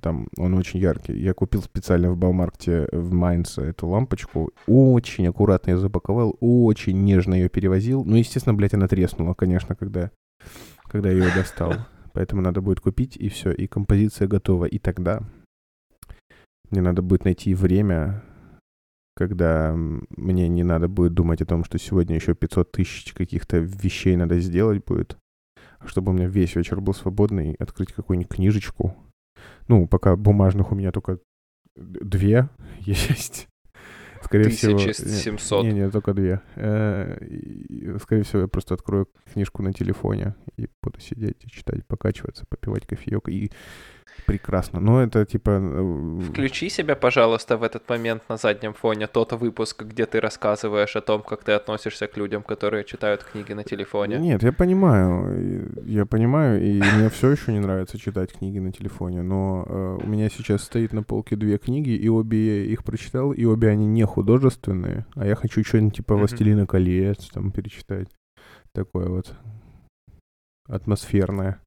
[0.00, 1.16] Там он очень яркий.
[1.16, 4.50] Я купил специально в Баумаркте в Майнце эту лампочку.
[4.66, 8.04] Очень аккуратно ее запаковал, очень нежно ее перевозил.
[8.04, 10.10] Ну, естественно, блядь, она треснула, конечно, когда,
[10.90, 11.72] когда я ее достал.
[12.12, 14.64] Поэтому надо будет купить, и все, и композиция готова.
[14.64, 15.22] И тогда
[16.74, 18.24] мне надо будет найти время,
[19.14, 24.16] когда мне не надо будет думать о том, что сегодня еще 500 тысяч каких-то вещей
[24.16, 25.16] надо сделать будет,
[25.78, 28.96] а чтобы у меня весь вечер был свободный, открыть какую-нибудь книжечку.
[29.68, 31.20] Ну, пока бумажных у меня только
[31.76, 32.48] две
[32.80, 33.46] есть.
[34.24, 34.72] Скорее всего...
[34.72, 35.64] не- 1700.
[35.66, 36.40] Не, только две.
[36.56, 42.46] Э, Скорее всего, я просто открою книжку на телефоне и буду сидеть и читать, покачиваться,
[42.48, 43.28] попивать кофеек.
[43.28, 43.52] И
[44.26, 44.80] прекрасно.
[44.80, 45.50] Но это типа...
[45.50, 50.96] э, Включи себя, пожалуйста, в этот момент на заднем фоне тот выпуск, где ты рассказываешь
[50.96, 54.18] о том, как ты относишься к людям, которые читают книги на телефоне.
[54.18, 59.22] Нет, я понимаю, я понимаю, и мне все еще не нравится читать книги на телефоне,
[59.22, 63.32] но э, у меня сейчас стоит на полке две книги, и обе я их прочитал,
[63.32, 66.14] и обе они не художественные, а я хочу что-нибудь типа.
[66.14, 68.08] «Властелина колец» там перечитать,
[68.72, 69.34] такое вот
[70.68, 71.60] атмосферное.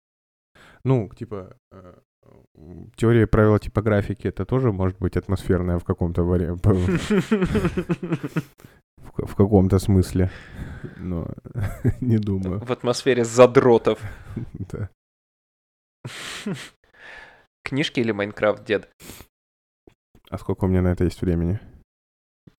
[0.83, 1.93] Ну, типа, э,
[2.95, 6.59] теория и правила типографики, это тоже может быть атмосферное в каком-то варианте,
[9.05, 10.31] в, каком-то смысле,
[10.97, 11.27] но
[12.01, 12.59] не думаю.
[12.59, 14.01] В атмосфере задротов.
[14.53, 14.89] Да.
[17.63, 18.89] Книжки или Майнкрафт, дед?
[20.29, 21.59] А сколько у меня на это есть времени?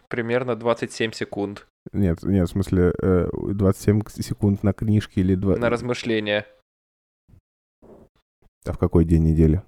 [0.09, 5.57] Примерно 27 секунд Нет, нет, в смысле, э, 27 секунд на книжке или 2...
[5.57, 6.47] на размышление.
[8.69, 9.63] А в какой день недели?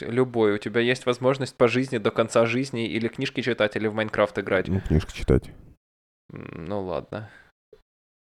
[0.00, 0.54] Любой.
[0.54, 4.38] У тебя есть возможность по жизни до конца жизни или книжки читать, или в Майнкрафт
[4.38, 4.68] играть.
[4.68, 5.50] Ну, книжку читать.
[6.30, 7.30] Ну ладно.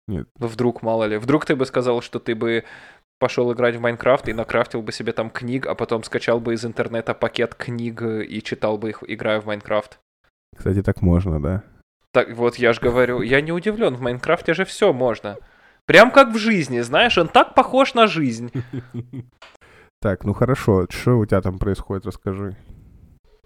[0.07, 0.29] Нет.
[0.39, 1.17] Ну вдруг, мало ли.
[1.17, 2.65] Вдруг ты бы сказал, что ты бы
[3.19, 6.65] пошел играть в Майнкрафт и накрафтил бы себе там книг, а потом скачал бы из
[6.65, 9.99] интернета пакет книг и читал бы их, играя в Майнкрафт.
[10.57, 11.65] Кстати, так можно, да?
[12.13, 15.39] Так вот, я же говорю, я не удивлен, в Майнкрафте же все можно.
[15.87, 18.51] Прям как в жизни, знаешь, он так похож на жизнь.
[20.01, 22.57] Так, ну хорошо, что у тебя там происходит, расскажи.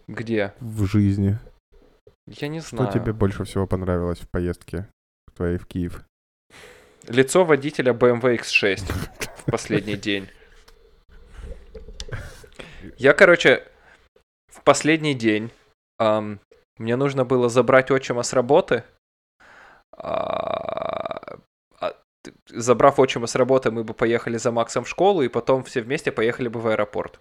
[0.09, 0.55] Где?
[0.61, 1.39] В жизни.
[2.27, 2.91] Я не знаю.
[2.91, 4.89] Что тебе больше всего понравилось в поездке
[5.35, 6.05] твоей в Киев?
[7.09, 8.93] Лицо водителя BMW X6
[9.37, 10.29] в последний день.
[12.99, 13.67] Я, короче,
[14.49, 15.51] в последний день
[15.99, 16.41] эм,
[16.79, 18.85] мне нужно было забрать отчима с работы.
[19.97, 20.70] А,
[22.49, 26.13] забрав отчима с работы, мы бы поехали за Максом в школу, и потом все вместе
[26.13, 27.21] поехали бы в аэропорт.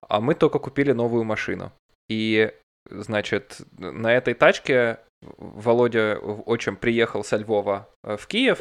[0.00, 1.72] А мы только купили новую машину.
[2.08, 2.52] И,
[2.90, 8.60] значит, на этой тачке Володя отчим приехал со Львова э, в Киев,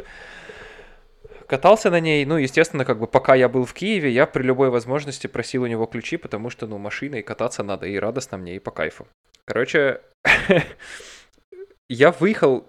[1.47, 4.69] катался на ней, ну, естественно, как бы пока я был в Киеве, я при любой
[4.69, 8.55] возможности просил у него ключи, потому что, ну, машина и кататься надо, и радостно мне,
[8.55, 9.07] и по кайфу.
[9.45, 10.01] Короче,
[11.89, 12.65] я выехал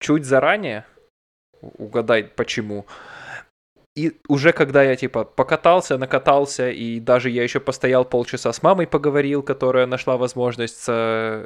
[0.00, 0.84] чуть заранее,
[1.62, 2.86] угадай почему,
[3.94, 8.86] и уже когда я, типа, покатался, накатался, и даже я еще постоял полчаса с мамой
[8.86, 10.86] поговорил, которая нашла возможность с,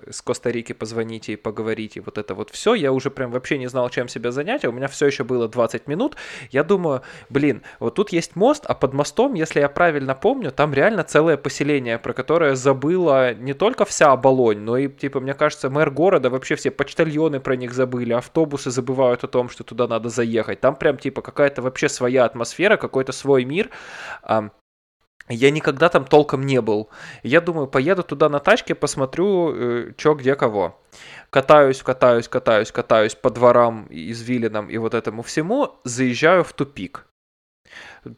[0.09, 3.67] с Коста-Рики позвонить и поговорить, и вот это вот все, я уже прям вообще не
[3.67, 6.15] знал, чем себя занять, а у меня все еще было 20 минут.
[6.53, 10.73] Я думаю, блин, вот тут есть мост, а под мостом, если я правильно помню, там
[10.73, 15.69] реально целое поселение, про которое забыла не только вся Оболонь, но и, типа, мне кажется,
[15.69, 20.11] мэр города, вообще все почтальоны про них забыли, автобусы забывают о том, что туда надо
[20.11, 20.61] заехать.
[20.61, 23.71] Там прям, типа, какая-то вообще своя атмосфера, какой-то свой мир.
[25.29, 26.89] Я никогда там толком не был.
[27.25, 30.81] Я думаю, поеду туда на тачке, посмотрю, э, чё, где, кого.
[31.31, 37.09] Катаюсь, катаюсь, катаюсь, катаюсь по дворам, извилинам и вот этому всему, заезжаю в тупик.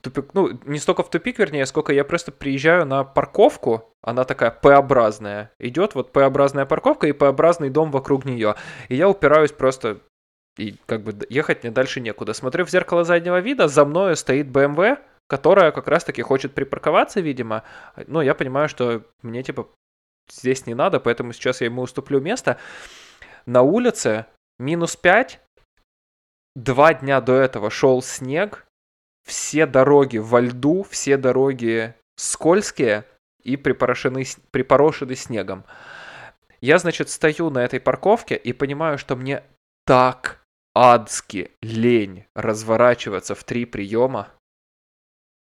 [0.03, 4.51] Тупик, ну, не столько в тупик, вернее, сколько я просто приезжаю на парковку, она такая
[4.51, 5.51] П-образная.
[5.59, 8.55] Идет вот П-образная парковка и П-образный дом вокруг нее.
[8.91, 10.01] И я упираюсь просто
[10.59, 12.35] и как бы ехать мне дальше некуда.
[12.35, 14.99] Смотрю в зеркало заднего вида, за мною стоит BMW,
[15.29, 17.63] которая как раз-таки хочет припарковаться, видимо.
[18.07, 19.69] Но я понимаю, что мне типа
[20.31, 22.59] здесь не надо, поэтому сейчас я ему уступлю место.
[23.47, 24.27] На улице
[24.59, 25.41] минус 5,
[26.57, 28.67] два дня до этого шел снег,
[29.25, 33.05] все дороги во льду, все дороги скользкие
[33.43, 35.65] и припорошены, припорошены снегом.
[36.61, 39.45] Я, значит, стою на этой парковке и понимаю, что мне
[39.87, 40.43] так
[40.81, 44.29] адски лень разворачиваться в три приема.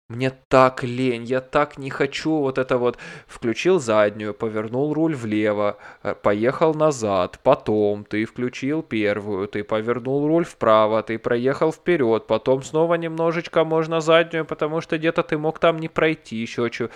[0.08, 2.98] Мне так лень, я так не хочу вот это вот.
[3.28, 10.46] Включил заднюю, повернул руль влево, э, поехал назад, потом ты включил первую, ты повернул руль
[10.46, 15.80] вправо, ты проехал вперед, потом снова немножечко можно заднюю, потому что где-то ты мог там
[15.80, 16.92] не пройти, еще что.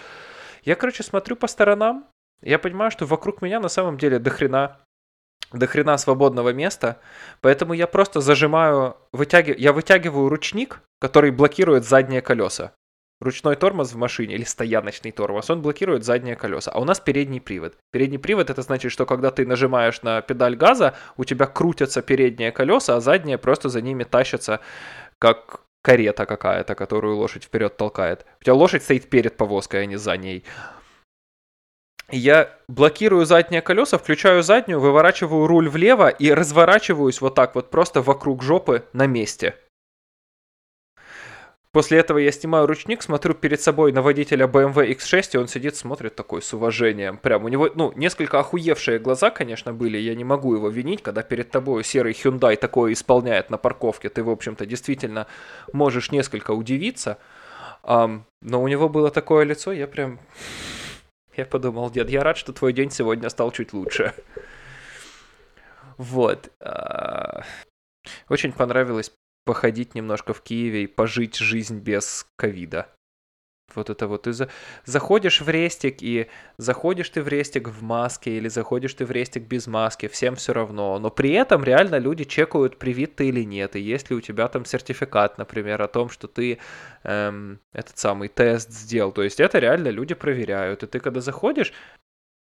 [0.64, 2.06] Я, короче, смотрю по сторонам,
[2.42, 4.80] я понимаю, что вокруг меня на самом деле дохрена
[5.52, 7.00] до хрена свободного места,
[7.42, 9.58] поэтому я просто зажимаю, вытягив...
[9.58, 12.74] я вытягиваю ручник, который блокирует задние колеса.
[13.22, 16.72] Ручной тормоз в машине или стояночный тормоз, он блокирует задние колеса.
[16.72, 17.76] А у нас передний привод.
[17.92, 22.52] Передний привод это значит, что когда ты нажимаешь на педаль газа, у тебя крутятся передние
[22.54, 24.62] колеса, а задние просто за ними тащатся,
[25.18, 28.26] как карета какая-то, которую лошадь вперед толкает.
[28.40, 30.46] У тебя лошадь стоит перед повозкой, а не за ней
[32.12, 38.02] я блокирую задние колеса, включаю заднюю, выворачиваю руль влево и разворачиваюсь вот так вот просто
[38.02, 39.56] вокруг жопы на месте.
[41.72, 45.76] После этого я снимаю ручник, смотрю перед собой на водителя BMW X6, и он сидит,
[45.76, 47.18] смотрит такой с уважением.
[47.18, 51.22] Прям у него, ну, несколько охуевшие глаза, конечно, были, я не могу его винить, когда
[51.22, 55.28] перед тобой серый Hyundai такое исполняет на парковке, ты, в общем-то, действительно
[55.72, 57.20] можешь несколько удивиться.
[57.84, 60.20] Но у него было такое лицо, я прям
[61.40, 64.14] я подумал, дед, я рад, что твой день сегодня стал чуть лучше.
[65.98, 66.52] Вот.
[66.60, 67.44] А,
[68.30, 69.12] очень понравилось
[69.46, 72.94] походить немножко в Киеве и пожить жизнь без ковида.
[73.76, 74.24] Вот это вот.
[74.24, 74.50] Ты за...
[74.86, 79.44] заходишь в рестик, и заходишь ты в рестик в маске, или заходишь ты в рестик
[79.44, 81.00] без маски, всем все равно.
[81.00, 84.48] Но при этом реально люди чекают, привит ты или нет, и есть ли у тебя
[84.48, 86.60] там сертификат, например, о том, что ты
[87.04, 89.12] эм, этот самый тест сделал.
[89.12, 90.84] То есть это реально люди проверяют.
[90.84, 91.74] И ты когда заходишь,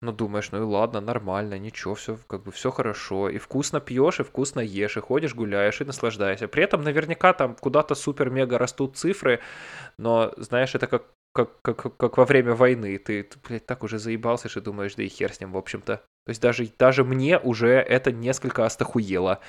[0.05, 3.29] ну, думаешь, ну и ладно, нормально, ничего, все как бы все хорошо.
[3.29, 6.47] И вкусно пьешь, и вкусно ешь, и ходишь, гуляешь, и наслаждаешься.
[6.47, 9.39] При этом наверняка там куда-то супер-мега растут цифры,
[9.97, 12.97] но, знаешь, это как, как, как, как во время войны.
[12.97, 15.97] Ты, ты, блядь, так уже заебался, что думаешь, да и хер с ним, в общем-то.
[15.97, 19.39] То есть даже, даже мне уже это несколько остохуело,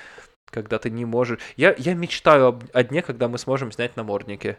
[0.50, 1.40] когда ты не можешь...
[1.56, 4.58] Я, я мечтаю об, о дне, когда мы сможем снять намордники.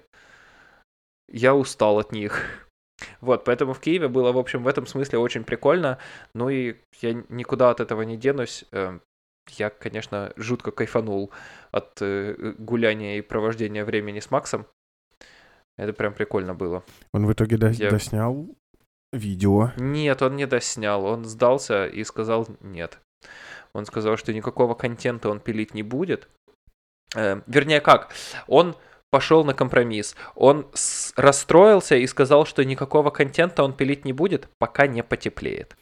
[1.27, 2.66] Я устал от них.
[3.21, 5.97] Вот, поэтому в Киеве было, в общем, в этом смысле очень прикольно.
[6.33, 8.65] Ну и я никуда от этого не денусь.
[8.71, 9.01] Эм,
[9.51, 11.31] я, конечно, жутко кайфанул
[11.71, 14.65] от э, гуляния и провождения времени с Максом.
[15.77, 16.83] Это прям прикольно было.
[17.13, 18.49] Он в итоге до- Я- доснял
[19.13, 19.71] видео.
[19.77, 21.05] Нет, он не доснял.
[21.05, 22.99] Он сдался и сказал нет.
[23.73, 26.27] Он сказал, что никакого контента он пилить не будет.
[27.15, 28.11] Э, вернее, как?
[28.47, 28.75] Он
[29.09, 30.15] пошел на компромисс.
[30.35, 30.67] Он
[31.15, 35.77] расстроился и сказал, что никакого контента он пилить не будет, пока не потеплеет.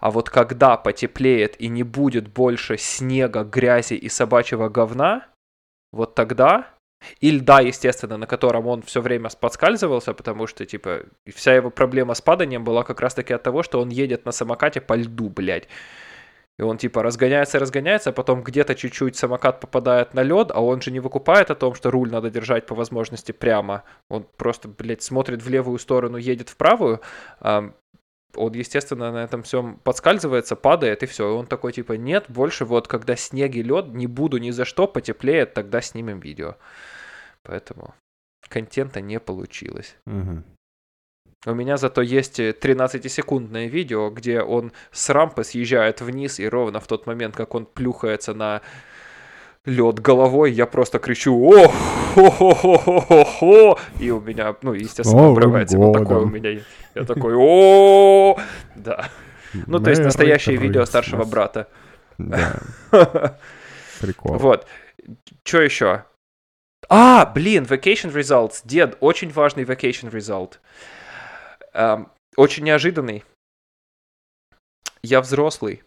[0.00, 5.26] А вот когда потеплеет и не будет больше снега, грязи и собачьего говна,
[5.92, 6.74] вот тогда
[7.20, 12.14] и льда, естественно, на котором он все время подскальзывался, потому что, типа, вся его проблема
[12.14, 15.68] с паданием была как раз-таки от того, что он едет на самокате по льду, блядь.
[16.58, 20.80] И он, типа, разгоняется, разгоняется, а потом где-то чуть-чуть самокат попадает на лед, а он
[20.80, 23.82] же не выкупает о том, что руль надо держать по возможности прямо.
[24.08, 27.00] Он просто, блядь, смотрит в левую сторону, едет в правую.
[27.40, 27.72] а,
[28.36, 31.28] он, естественно, на этом всем подскальзывается, падает, и все.
[31.28, 34.64] И он такой, типа, нет, больше вот, когда снег и лед, не буду ни за
[34.64, 36.56] что, потеплеет, тогда снимем видео.
[37.42, 37.94] Поэтому
[38.48, 39.96] контента не получилось.
[40.06, 40.44] Мгм.
[41.46, 46.80] У меня зато есть э, 13-секундное видео, где он с рампы съезжает вниз, и ровно
[46.80, 48.62] в тот момент, как он плюхается на
[49.66, 54.54] лед головой, я просто кричу о хо хо хо хо хо хо и у меня,
[54.62, 55.78] ну, естественно, обрывается.
[55.78, 56.60] Вот такое у меня.
[56.94, 58.38] Я такой о
[58.74, 59.08] Да.
[59.66, 61.68] Ну, то есть настоящее видео старшего брата.
[64.00, 64.38] Прикол.
[64.38, 64.66] Вот.
[65.44, 66.04] Что еще?
[66.88, 68.60] А, блин, vacation results.
[68.64, 70.54] Дед, очень важный vacation result.
[71.74, 73.24] Эм, очень неожиданный.
[75.02, 75.82] Я взрослый.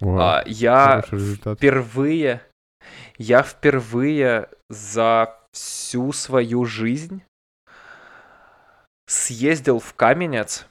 [0.00, 2.42] Вау, А, я впервые,
[3.16, 7.22] я впервые за всю свою жизнь
[9.06, 10.66] съездил в Каменец,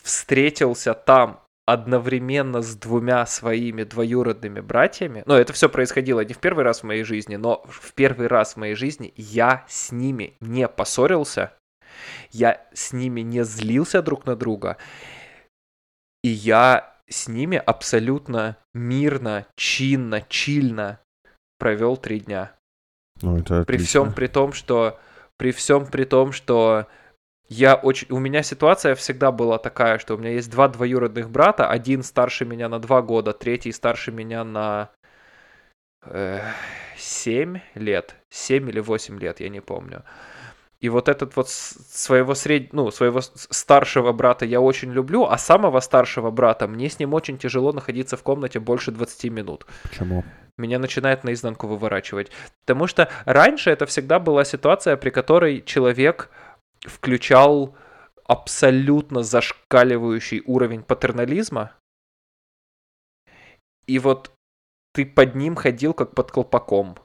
[0.00, 5.22] встретился там одновременно с двумя своими двоюродными братьями.
[5.26, 8.54] Но это все происходило не в первый раз в моей жизни, но в первый раз
[8.54, 11.52] в моей жизни я с ними не поссорился,
[12.30, 14.76] я с ними не злился друг на друга,
[16.22, 21.00] и я с ними абсолютно мирно, чинно, чильно
[21.58, 22.52] провел три дня.
[23.20, 24.98] Ну, это При всем при том, что
[25.36, 26.86] при всем при том, что
[27.48, 28.06] я очень...
[28.10, 32.44] У меня ситуация всегда была такая, что у меня есть два двоюродных брата, один старше
[32.44, 34.90] меня на два года, третий старше меня на
[36.04, 36.40] э,
[36.96, 40.02] семь лет, семь или восемь лет, я не помню.
[40.82, 42.72] И вот этот вот своего сред...
[42.72, 47.38] ну, своего старшего брата я очень люблю, а самого старшего брата мне с ним очень
[47.38, 50.24] тяжело находиться в комнате больше 20 минут Почему?
[50.58, 52.30] меня начинает наизнанку выворачивать.
[52.60, 56.30] Потому что раньше это всегда была ситуация, при которой человек
[56.80, 57.76] включал
[58.24, 61.72] абсолютно зашкаливающий уровень патернализма,
[63.86, 64.32] и вот
[64.94, 66.96] ты под ним ходил как под колпаком.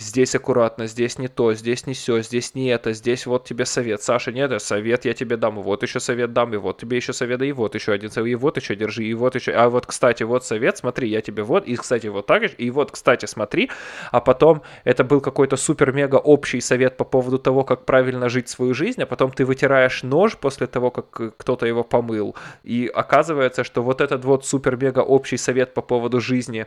[0.00, 4.02] Здесь аккуратно, здесь не то, здесь не все, здесь не это, здесь вот тебе совет.
[4.02, 7.12] Саша, нет, это совет я тебе дам, вот еще совет дам, и вот тебе еще
[7.12, 9.52] совет, и вот еще один совет, и вот еще держи, и вот еще.
[9.52, 12.70] А вот, кстати, вот совет, смотри, я тебе вот, и, кстати, вот так же, и
[12.70, 13.70] вот, кстати, смотри.
[14.10, 18.74] А потом это был какой-то супер-мега общий совет по поводу того, как правильно жить свою
[18.74, 22.34] жизнь, а потом ты вытираешь нож после того, как э, кто-то его помыл,
[22.64, 26.66] и оказывается, что вот этот вот супер-мега общий совет по поводу жизни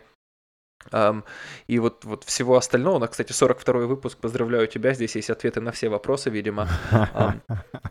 [1.67, 5.71] и вот, вот всего остального, на, кстати, 42 выпуск, поздравляю тебя, здесь есть ответы на
[5.71, 6.67] все вопросы, видимо.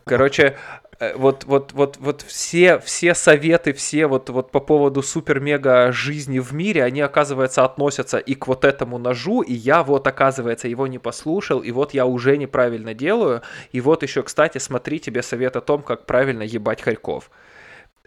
[0.05, 0.57] Короче,
[0.99, 6.39] э, вот, вот, вот, вот все, все советы, все вот, вот по поводу супер-мега жизни
[6.39, 10.87] в мире, они, оказывается, относятся и к вот этому ножу, и я вот, оказывается, его
[10.87, 13.41] не послушал, и вот я уже неправильно делаю,
[13.71, 17.29] и вот еще, кстати, смотри тебе совет о том, как правильно ебать хорьков.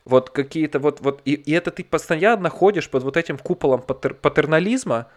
[0.04, 4.14] Вот какие-то вот, вот и, и это ты постоянно ходишь под вот этим куполом патер-
[4.14, 5.10] патернализма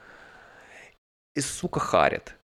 [1.36, 2.36] и, сука, харит.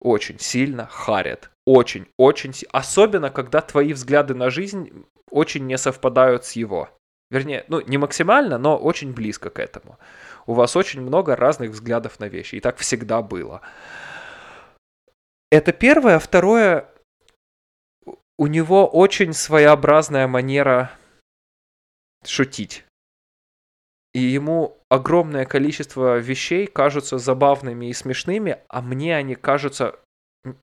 [0.00, 1.50] Очень сильно харит.
[1.66, 2.52] Очень, очень.
[2.72, 6.90] Особенно, когда твои взгляды на жизнь очень не совпадают с его.
[7.30, 9.98] Вернее, ну, не максимально, но очень близко к этому.
[10.46, 12.56] У вас очень много разных взглядов на вещи.
[12.56, 13.62] И так всегда было.
[15.50, 16.18] Это первое.
[16.18, 16.88] Второе,
[18.38, 20.92] у него очень своеобразная манера
[22.24, 22.84] шутить.
[24.14, 29.96] И ему огромное количество вещей кажутся забавными и смешными, а мне они кажутся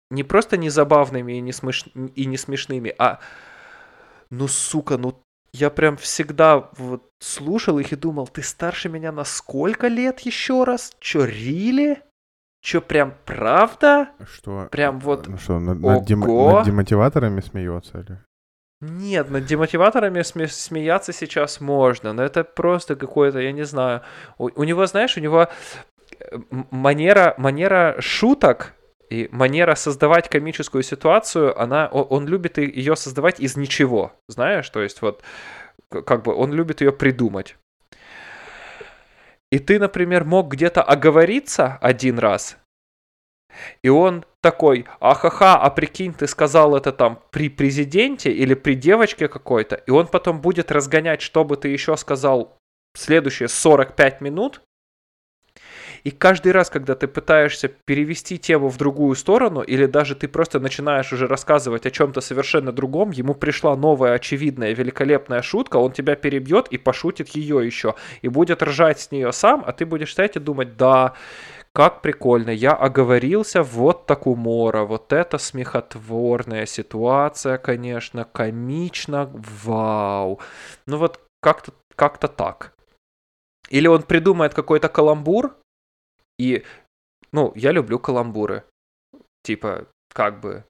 [0.10, 1.86] не просто не забавными и не, смеш...
[2.16, 3.20] и не смешными, а
[4.30, 5.20] ну сука, ну
[5.54, 10.64] я прям всегда вот слушал их и думал, ты старше меня на сколько лет еще
[10.64, 10.92] раз?
[11.00, 12.02] Чё, рили?
[12.64, 14.10] Чё, прям правда?
[14.26, 14.68] Что?
[14.72, 18.20] Прям вот Ну что, над, над дем- над демотиваторами смеется или?
[18.84, 24.02] Нет, над демотиваторами сме- смеяться сейчас можно, но это просто какое-то, я не знаю.
[24.38, 25.48] У, у него, знаешь, у него
[26.20, 26.38] э,
[26.70, 28.74] манера, манера шуток
[29.10, 34.82] и манера создавать комическую ситуацию, она, он, он любит ее создавать из ничего, знаешь, то
[34.82, 35.24] есть вот
[35.90, 37.56] как бы он любит ее придумать.
[39.50, 42.58] И ты, например, мог где-то оговориться один раз,
[43.82, 49.28] и он такой, ахаха, а прикинь, ты сказал это там при президенте или при девочке
[49.28, 52.58] какой-то, и он потом будет разгонять, что бы ты еще сказал
[52.96, 54.62] следующие 45 минут,
[56.04, 60.60] и каждый раз, когда ты пытаешься перевести тему в другую сторону, или даже ты просто
[60.60, 66.16] начинаешь уже рассказывать о чем-то совершенно другом, ему пришла новая, очевидная, великолепная шутка, он тебя
[66.16, 67.96] перебьет и пошутит ее еще.
[68.22, 71.14] И будет ржать с нее сам, а ты будешь стоять и думать, да,
[71.74, 80.40] как прикольно, я оговорился, вот так умора, вот это смехотворная ситуация, конечно, комично, вау.
[80.86, 82.74] Ну вот как-то как так.
[83.70, 85.56] Или он придумает какой-то каламбур,
[86.38, 86.64] и,
[87.32, 88.64] ну, я люблю каламбуры.
[89.44, 90.66] Типа, как бы,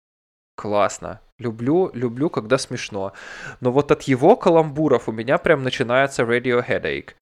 [0.55, 1.21] классно.
[1.39, 3.13] Люблю, люблю, когда смешно.
[3.59, 7.15] Но вот от его каламбуров у меня прям начинается radio headache.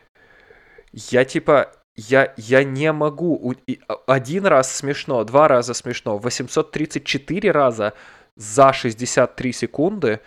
[0.91, 3.55] Я типа, я, я не могу.
[3.87, 7.93] А, один раз смешно, два раза смешно, 834 раза
[8.35, 10.19] за 63 секунды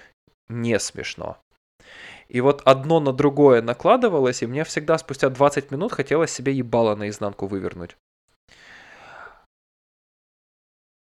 [0.49, 1.39] не смешно.
[2.29, 6.97] И вот одно на другое накладывалось, и мне всегда спустя 20 минут хотелось себе ебало
[6.97, 7.97] наизнанку вывернуть.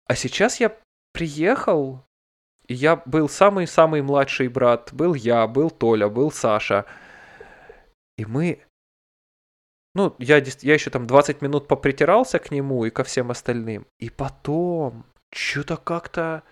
[0.08, 0.76] А сейчас я
[1.14, 2.04] приехал,
[2.68, 6.86] и я был самый-самый младший брат, был я, был Толя, был Саша.
[8.18, 8.62] И мы...
[9.94, 13.86] Ну, я, я еще там 20 минут попритирался к нему и ко всем остальным.
[14.00, 16.44] И потом, что-то как-то...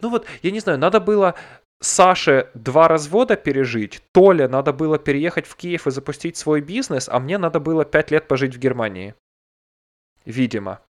[0.00, 1.34] Ну вот, я не знаю, надо было
[1.80, 7.18] Саше два развода пережить, Толе надо было переехать в Киев и запустить свой бизнес, а
[7.18, 9.14] мне надо было пять лет пожить в Германии.
[10.24, 10.80] Видимо.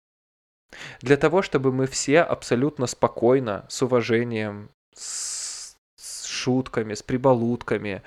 [1.00, 8.03] Для того, чтобы мы все абсолютно спокойно, с уважением, с, с шутками, с прибалутками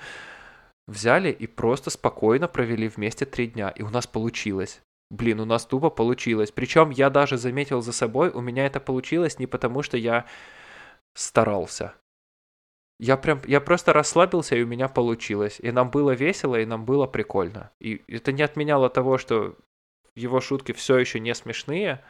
[0.86, 3.70] взяли и просто спокойно провели вместе три дня.
[3.70, 4.82] И у нас получилось.
[5.10, 6.50] Блин, у нас тупо получилось.
[6.50, 10.26] Причем я даже заметил за собой, у меня это получилось не потому, что я
[11.14, 11.94] старался.
[12.98, 15.58] Я прям, я просто расслабился, и у меня получилось.
[15.60, 17.70] И нам было весело, и нам было прикольно.
[17.80, 19.56] И это не отменяло того, что
[20.14, 22.02] его шутки все еще не смешные,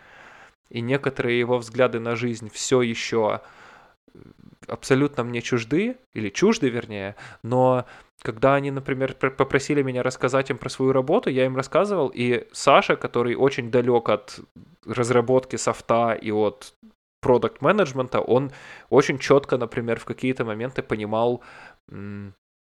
[0.71, 3.41] и некоторые его взгляды на жизнь все еще
[4.15, 4.19] э,
[4.69, 7.85] абсолютно мне чужды, или чужды, вернее, но
[8.23, 12.97] когда они, например, попросили меня рассказать им про свою работу, я им рассказывал, и Саша,
[12.97, 14.41] который очень далек от
[14.85, 16.75] разработки софта и от
[17.21, 18.53] продукт менеджмента он
[18.89, 21.43] очень четко, например, в какие-то моменты понимал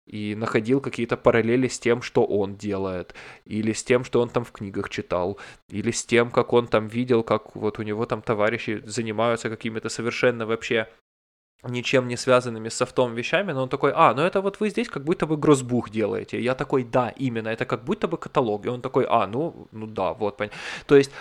[0.05, 4.43] и находил какие-то параллели с тем, что он делает, или с тем, что он там
[4.43, 5.39] в книгах читал,
[5.69, 9.89] или с тем, как он там видел, как вот у него там товарищи занимаются какими-то
[9.89, 10.89] совершенно вообще
[11.67, 14.89] ничем не связанными с софтом вещами, но он такой, а, ну это вот вы здесь
[14.89, 16.41] как будто бы грозбух делаете.
[16.41, 18.65] Я такой, да, именно, это как будто бы каталог.
[18.65, 20.57] И он такой, а, ну, ну да, вот, понятно.
[20.87, 21.11] То есть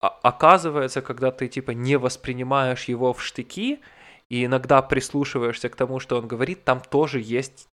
[0.00, 3.80] а, оказывается, когда ты типа не воспринимаешь его в штыки
[4.28, 7.68] и иногда прислушиваешься к тому, что он говорит, там тоже есть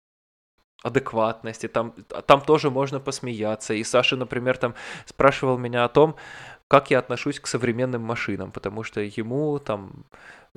[0.83, 1.93] адекватность, и там,
[2.27, 3.75] там тоже можно посмеяться.
[3.75, 4.75] И Саша, например, там
[5.07, 6.17] спрашивал меня о том,
[6.69, 10.05] как я отношусь к современным машинам, потому что ему там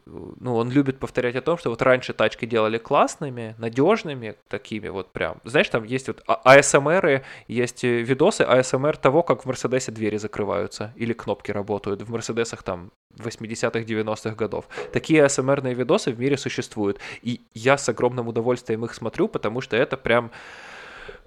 [0.05, 5.11] ну, он любит повторять о том, что вот раньше тачки делали классными, надежными, такими вот
[5.11, 5.39] прям.
[5.43, 10.93] Знаешь, там есть вот АСМР, есть э, видосы АСМР того, как в Мерседесе двери закрываются
[10.95, 12.01] или кнопки работают.
[12.01, 14.67] В Мерседесах там 80-х, 90-х годов.
[14.91, 16.99] Такие АСМРные видосы в мире существуют.
[17.21, 20.31] И я с огромным удовольствием их смотрю, потому что это прям...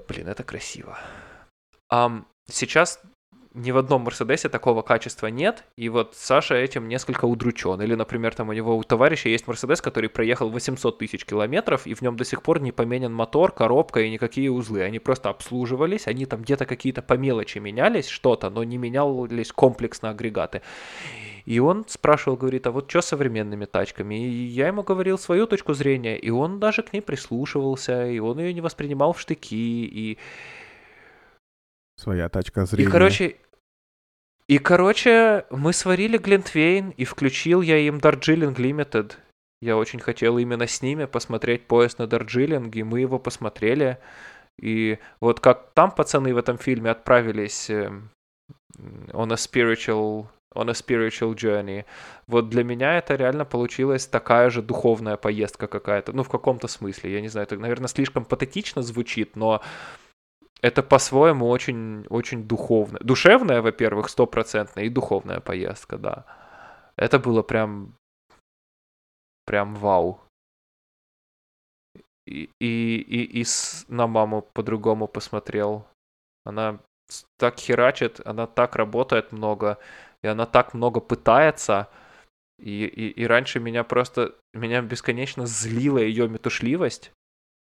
[0.08, 0.98] Блин, это красиво.
[1.92, 3.00] Um, сейчас
[3.54, 7.80] ни в одном Мерседесе такого качества нет, и вот Саша этим несколько удручен.
[7.80, 11.94] Или, например, там у него у товарища есть Мерседес, который проехал 800 тысяч километров, и
[11.94, 14.82] в нем до сих пор не поменен мотор, коробка и никакие узлы.
[14.82, 20.10] Они просто обслуживались, они там где-то какие-то по мелочи менялись, что-то, но не менялись комплексно
[20.10, 20.62] агрегаты.
[21.44, 24.26] И он спрашивал, говорит, а вот что с современными тачками?
[24.26, 28.40] И я ему говорил свою точку зрения, и он даже к ней прислушивался, и он
[28.40, 30.18] ее не воспринимал в штыки, и
[31.96, 32.88] Своя тачка зрения.
[32.88, 33.36] И, короче,
[34.48, 39.14] и, короче, мы сварили Глинтвейн, и включил я им Darjeeling Limited.
[39.64, 43.98] Я очень хотел именно с ними посмотреть поезд на Дарджилинг, мы его посмотрели.
[44.60, 48.10] И вот как там пацаны в этом фильме отправились эм,
[48.78, 51.86] on a spiritual on a spiritual journey.
[52.26, 57.14] Вот для меня это реально получилась такая же духовная поездка какая-то, ну, в каком-то смысле,
[57.14, 59.62] я не знаю, это, наверное, слишком патетично звучит, но
[60.64, 62.98] это по-своему очень, очень духовно.
[63.00, 66.24] Душевная, во-первых, стопроцентная, и духовная поездка, да.
[66.96, 67.94] Это было прям,
[69.44, 70.22] прям вау.
[72.26, 75.86] И, и, и, и с, на маму по-другому посмотрел.
[76.46, 76.78] Она
[77.38, 79.76] так херачит, она так работает много,
[80.22, 81.90] и она так много пытается.
[82.58, 87.12] И, и, и раньше меня просто, меня бесконечно злила ее метушливость.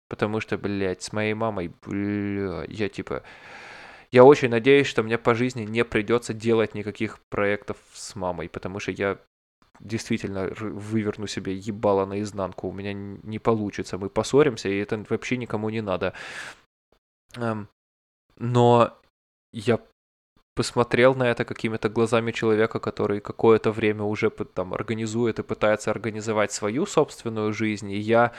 [0.09, 3.23] Потому что, блядь, с моей мамой, бля, я типа...
[4.09, 8.79] Я очень надеюсь, что мне по жизни не придется делать никаких проектов с мамой, потому
[8.79, 9.17] что я
[9.79, 15.69] действительно выверну себе ебало наизнанку, у меня не получится, мы поссоримся, и это вообще никому
[15.69, 16.13] не надо.
[17.35, 17.67] Эм,
[18.37, 18.97] но
[19.51, 19.79] я
[20.55, 26.51] посмотрел на это какими-то глазами человека, который какое-то время уже там организует и пытается организовать
[26.51, 28.33] свою собственную жизнь, и я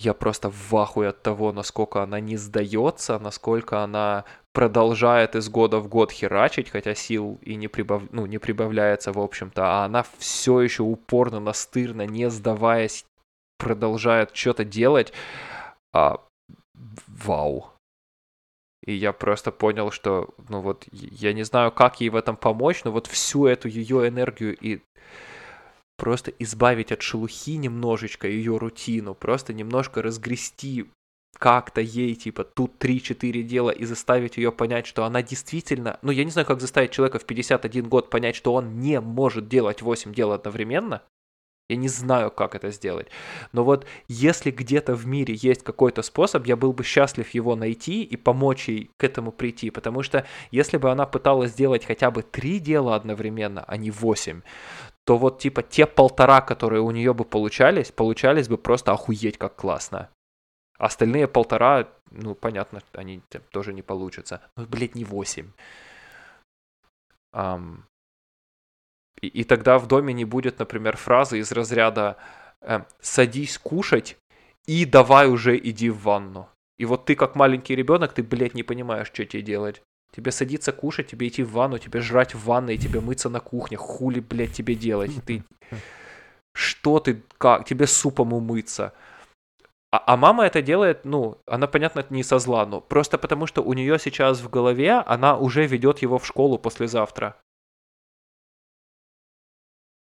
[0.00, 5.78] я просто в ахуе от того, насколько она не сдается, насколько она продолжает из года
[5.78, 8.02] в год херачить, хотя сил и не, прибав...
[8.10, 13.04] ну, не прибавляется, в общем-то, а она все еще упорно, настырно, не сдаваясь,
[13.58, 15.12] продолжает что-то делать.
[15.92, 16.20] А,
[17.06, 17.70] вау.
[18.86, 22.84] И я просто понял, что, ну вот, я не знаю, как ей в этом помочь,
[22.84, 24.80] но вот всю эту ее энергию и
[26.00, 30.86] просто избавить от шелухи немножечко ее рутину, просто немножко разгрести
[31.38, 35.98] как-то ей, типа, тут 3-4 дела и заставить ее понять, что она действительно...
[36.00, 39.48] Ну, я не знаю, как заставить человека в 51 год понять, что он не может
[39.48, 41.02] делать 8 дел одновременно.
[41.70, 43.06] Я не знаю, как это сделать.
[43.52, 48.02] Но вот если где-то в мире есть какой-то способ, я был бы счастлив его найти
[48.02, 49.70] и помочь ей к этому прийти.
[49.70, 54.40] Потому что если бы она пыталась сделать хотя бы три дела одновременно, а не восемь,
[55.10, 59.56] то вот типа те полтора, которые у нее бы получались, получались бы просто охуеть как
[59.56, 60.08] классно.
[60.78, 64.40] Остальные полтора, ну, понятно, они тоже не получатся.
[64.54, 65.50] Ну, блядь, не восемь.
[67.34, 67.78] Um,
[69.20, 72.16] и, и тогда в доме не будет, например, фразы из разряда
[72.60, 74.16] э, «садись кушать
[74.66, 76.48] и давай уже иди в ванну».
[76.78, 79.82] И вот ты как маленький ребенок, ты, блядь, не понимаешь, что тебе делать.
[80.12, 83.76] Тебе садиться кушать, тебе идти в ванну, тебе жрать в ванной, тебе мыться на кухне.
[83.76, 85.12] Хули, блядь, тебе делать?
[85.24, 85.44] Ты...
[86.52, 87.64] Что ты, как?
[87.64, 88.92] Тебе супом умыться.
[89.92, 93.62] А, а мама это делает, ну, она, понятно, не со зла, но просто потому, что
[93.62, 97.36] у нее сейчас в голове она уже ведет его в школу послезавтра.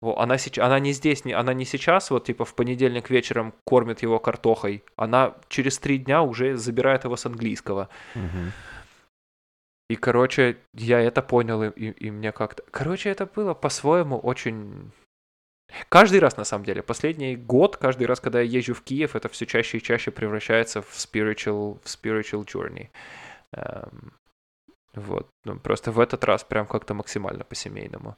[0.02, 4.02] Она, сейчас, она не здесь, не, она не сейчас, вот типа в понедельник вечером кормит
[4.02, 4.84] его картохой.
[4.96, 7.88] Она через три дня уже забирает его с английского.
[8.14, 8.52] Угу.
[9.88, 12.62] И, короче, я это понял, и, и, мне как-то...
[12.70, 14.90] Короче, это было по-своему очень...
[15.88, 19.28] Каждый раз, на самом деле, последний год, каждый раз, когда я езжу в Киев, это
[19.28, 22.88] все чаще и чаще превращается в spiritual, в spiritual journey.
[23.52, 24.12] Эм,
[24.94, 25.28] вот.
[25.44, 28.16] Ну, просто в этот раз прям как-то максимально по-семейному.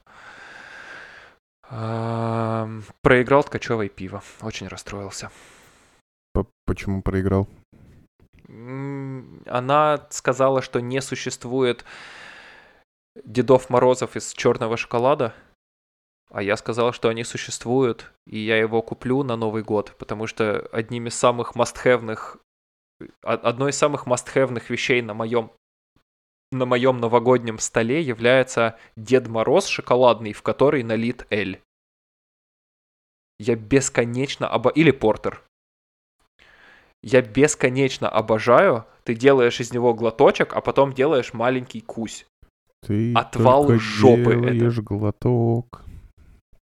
[1.69, 4.23] Эм, проиграл ткачевое пиво.
[4.41, 5.29] Очень расстроился.
[6.65, 7.47] Почему проиграл?
[9.45, 11.85] Она сказала, что не существует
[13.23, 15.33] Дедов Морозов из черного шоколада.
[16.31, 20.67] А я сказал, что они существуют, и я его куплю на Новый год, потому что
[20.71, 22.37] одним из самых мастхевных,
[23.23, 25.51] одной из самых мастхевных вещей на моем
[26.51, 31.61] на моем новогоднем столе является Дед Мороз шоколадный, в который налит Эль.
[33.37, 34.71] Я бесконечно оба...
[34.71, 35.43] Или Портер
[37.01, 38.85] я бесконечно обожаю.
[39.03, 42.25] Ты делаешь из него глоточек, а потом делаешь маленький кусь.
[42.85, 44.81] Ты Отвал только жопы делаешь это.
[44.81, 45.83] глоток.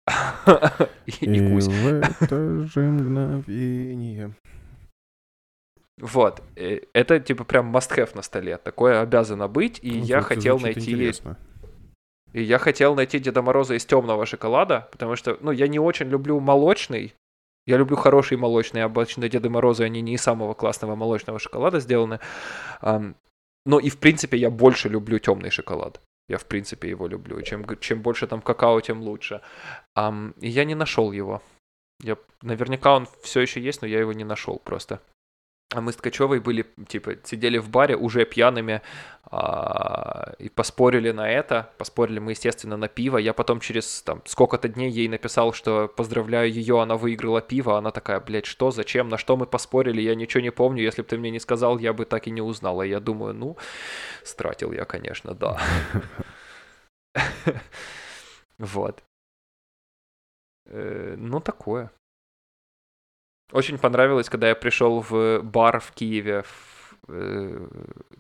[1.05, 1.67] И, кусь.
[1.67, 1.87] в
[2.21, 4.33] это же мгновение.
[5.97, 6.43] Вот.
[6.55, 8.57] Э, это типа прям must-have на столе.
[8.57, 9.79] Такое обязано быть.
[9.81, 11.13] И ну, я хотел найти...
[12.33, 16.07] И я хотел найти Деда Мороза из темного шоколада, потому что, ну, я не очень
[16.07, 17.13] люблю молочный,
[17.67, 22.19] я люблю хорошие молочные, обычно Деды Морозы, они не из самого классного молочного шоколада сделаны.
[22.81, 25.99] Но и в принципе я больше люблю темный шоколад.
[26.27, 27.41] Я в принципе его люблю.
[27.41, 29.41] Чем, чем больше там какао, тем лучше.
[29.97, 31.41] И я не нашел его.
[32.03, 35.01] Я, наверняка он все еще есть, но я его не нашел просто.
[35.75, 38.81] А мы с Ткачевой были, типа, сидели в баре уже пьяными
[39.25, 41.69] а, и поспорили на это.
[41.77, 43.17] Поспорили мы, естественно, на пиво.
[43.17, 47.77] Я потом через там сколько-то дней ей написал, что поздравляю ее, она выиграла пиво.
[47.77, 50.81] Она такая, блядь, что, зачем, на что мы поспорили, я ничего не помню.
[50.81, 52.81] Если бы ты мне не сказал, я бы так и не узнал.
[52.81, 53.57] И я думаю, ну,
[54.23, 55.59] стратил я, конечно, да.
[58.57, 59.03] Вот.
[60.67, 61.91] Э, ну, такое.
[63.51, 66.43] Очень понравилось, когда я пришел в бар в Киеве.
[67.07, 67.67] Э,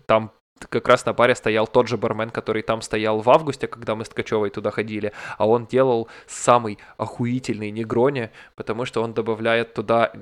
[0.05, 3.95] там как раз на баре стоял тот же бармен, который там стоял в августе, когда
[3.95, 9.73] мы с Ткачевой туда ходили, а он делал самый охуительный негрони, потому что он добавляет
[9.73, 10.13] туда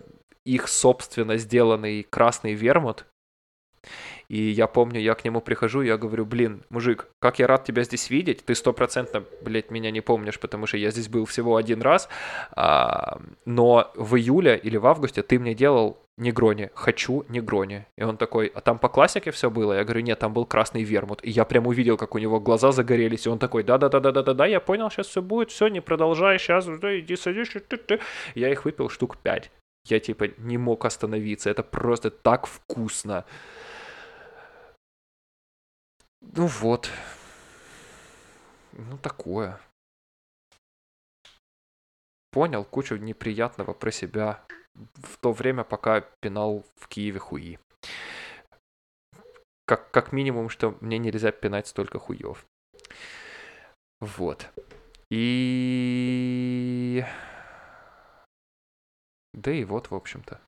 [0.45, 3.05] их собственно сделанный красный вермут,
[4.27, 7.83] и я помню, я к нему прихожу, я говорю, блин, мужик, как я рад тебя
[7.83, 8.45] здесь видеть.
[8.45, 12.09] Ты стопроцентно, блядь, меня не помнишь, потому что я здесь был всего один раз.
[12.51, 17.87] А, но в июле или в августе ты мне делал Негрони, хочу Негрони.
[17.97, 19.73] И он такой, а там по классике все было?
[19.73, 21.19] Я говорю, нет, там был красный вермут.
[21.23, 24.91] И я прям увидел, как у него глаза загорелись, и он такой, да-да-да-да-да-да, я понял,
[24.91, 27.51] сейчас все будет, все, не продолжай, сейчас, да, иди садись.
[28.35, 29.49] Я их выпил штук пять.
[29.85, 33.25] Я типа не мог остановиться, это просто так вкусно.
[36.23, 36.89] Ну вот.
[38.71, 39.59] Ну такое.
[42.31, 44.43] Понял кучу неприятного про себя
[44.73, 47.59] в то время, пока пинал в Киеве хуи.
[49.65, 52.45] Как, как минимум, что мне нельзя пинать столько хуев.
[53.99, 54.49] Вот.
[55.09, 57.03] И...
[59.33, 60.41] Да и вот, в общем-то.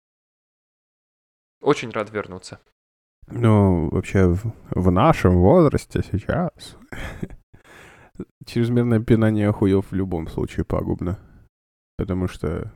[1.61, 2.60] Очень рад вернуться.
[3.27, 6.77] Ну, вообще, в, в нашем возрасте сейчас
[8.45, 11.19] чрезмерное пинание хуев в любом случае пагубно.
[11.97, 12.72] Потому что,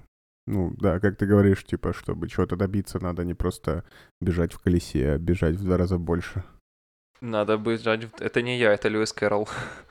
[0.47, 3.83] ну, да, как ты говоришь, типа, чтобы чего-то добиться, надо не просто
[4.21, 6.43] бежать в колесе, а бежать в два раза больше.
[7.21, 8.07] Надо бежать...
[8.19, 9.47] Это не я, это Льюис Кэрролл.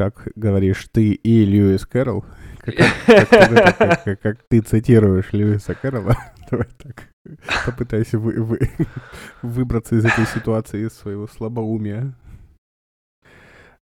[0.00, 2.24] Как говоришь ты и Льюис Кэрролл?
[2.60, 3.28] Как, как,
[3.76, 6.16] как, как, как ты цитируешь Льюиса Кэрролла?
[6.50, 7.10] Давай так.
[7.66, 8.60] Попытайся вы, вы,
[9.42, 12.14] выбраться из этой ситуации, из своего слабоумия.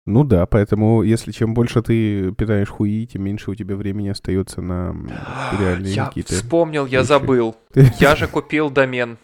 [0.05, 4.61] Ну да, поэтому если чем больше ты питаешь хуи, тем меньше у тебя времени остается
[4.61, 4.93] на
[5.57, 6.33] реальные я какие-то...
[6.33, 7.55] вспомнил, я забыл.
[7.97, 9.17] Я же купил домен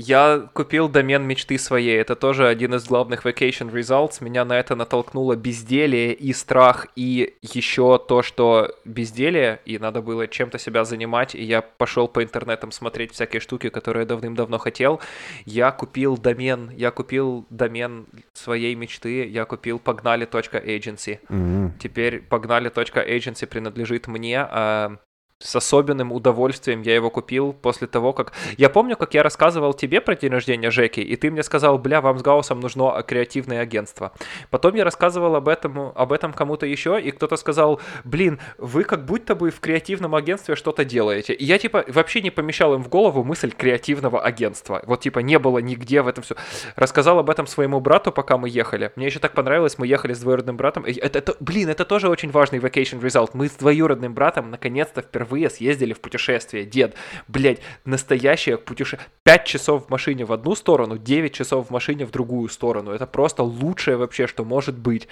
[0.00, 1.98] я купил домен мечты своей.
[1.98, 4.22] Это тоже один из главных vacation results.
[4.22, 10.28] Меня на это натолкнуло безделие и страх, и еще то, что безделие, и надо было
[10.28, 11.34] чем-то себя занимать.
[11.34, 15.00] И я пошел по интернетам смотреть всякие штуки, которые я давным-давно хотел.
[15.44, 21.18] Я купил домен, я купил домен своей мечты, я купил погнали.agency.
[21.28, 21.70] Mm-hmm.
[21.80, 24.98] Теперь погнали.agency принадлежит мне, а
[25.40, 28.32] с особенным удовольствием я его купил после того, как...
[28.56, 32.00] Я помню, как я рассказывал тебе про день рождения Жеки, и ты мне сказал, бля,
[32.00, 34.10] вам с Гаусом нужно креативное агентство.
[34.50, 39.04] Потом я рассказывал об этом, об этом кому-то еще, и кто-то сказал, блин, вы как
[39.04, 41.34] будто бы в креативном агентстве что-то делаете.
[41.34, 44.82] И я, типа, вообще не помещал им в голову мысль креативного агентства.
[44.86, 46.34] Вот, типа, не было нигде в этом все.
[46.74, 48.90] Рассказал об этом своему брату, пока мы ехали.
[48.96, 50.84] Мне еще так понравилось, мы ехали с двоюродным братом.
[50.84, 53.30] Это, это, блин, это тоже очень важный vacation result.
[53.34, 56.64] Мы с двоюродным братом наконец-то впервые впервые съездили в путешествие.
[56.64, 56.94] Дед,
[57.28, 59.08] блядь, настоящее путешествие.
[59.24, 62.92] 5 часов в машине в одну сторону, 9 часов в машине в другую сторону.
[62.92, 65.08] Это просто лучшее вообще, что может быть.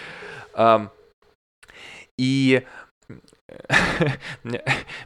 [2.18, 2.62] И
[4.43, 4.62] мне,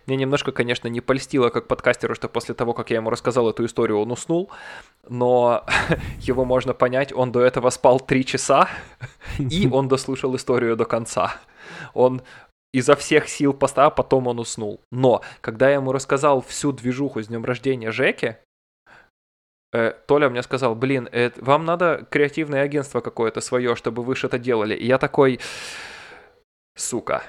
[0.07, 3.65] мне немножко, конечно, не польстило как подкастеру, что после того, как я ему рассказал эту
[3.65, 4.51] историю, он уснул,
[5.09, 5.65] но
[6.21, 8.69] его можно понять, он до этого спал три часа,
[9.39, 11.35] и он дослушал историю до конца.
[11.95, 12.23] Он
[12.73, 14.81] изо всех сил поставил, а потом он уснул.
[14.93, 18.37] Но, когда я ему рассказал всю движуху с днем рождения Жеки,
[19.73, 24.39] э, Толя мне сказал, блин, э, вам надо креативное агентство какое-то свое, чтобы вы что-то
[24.39, 24.75] делали.
[24.75, 25.41] И я такой,
[26.77, 27.23] сука.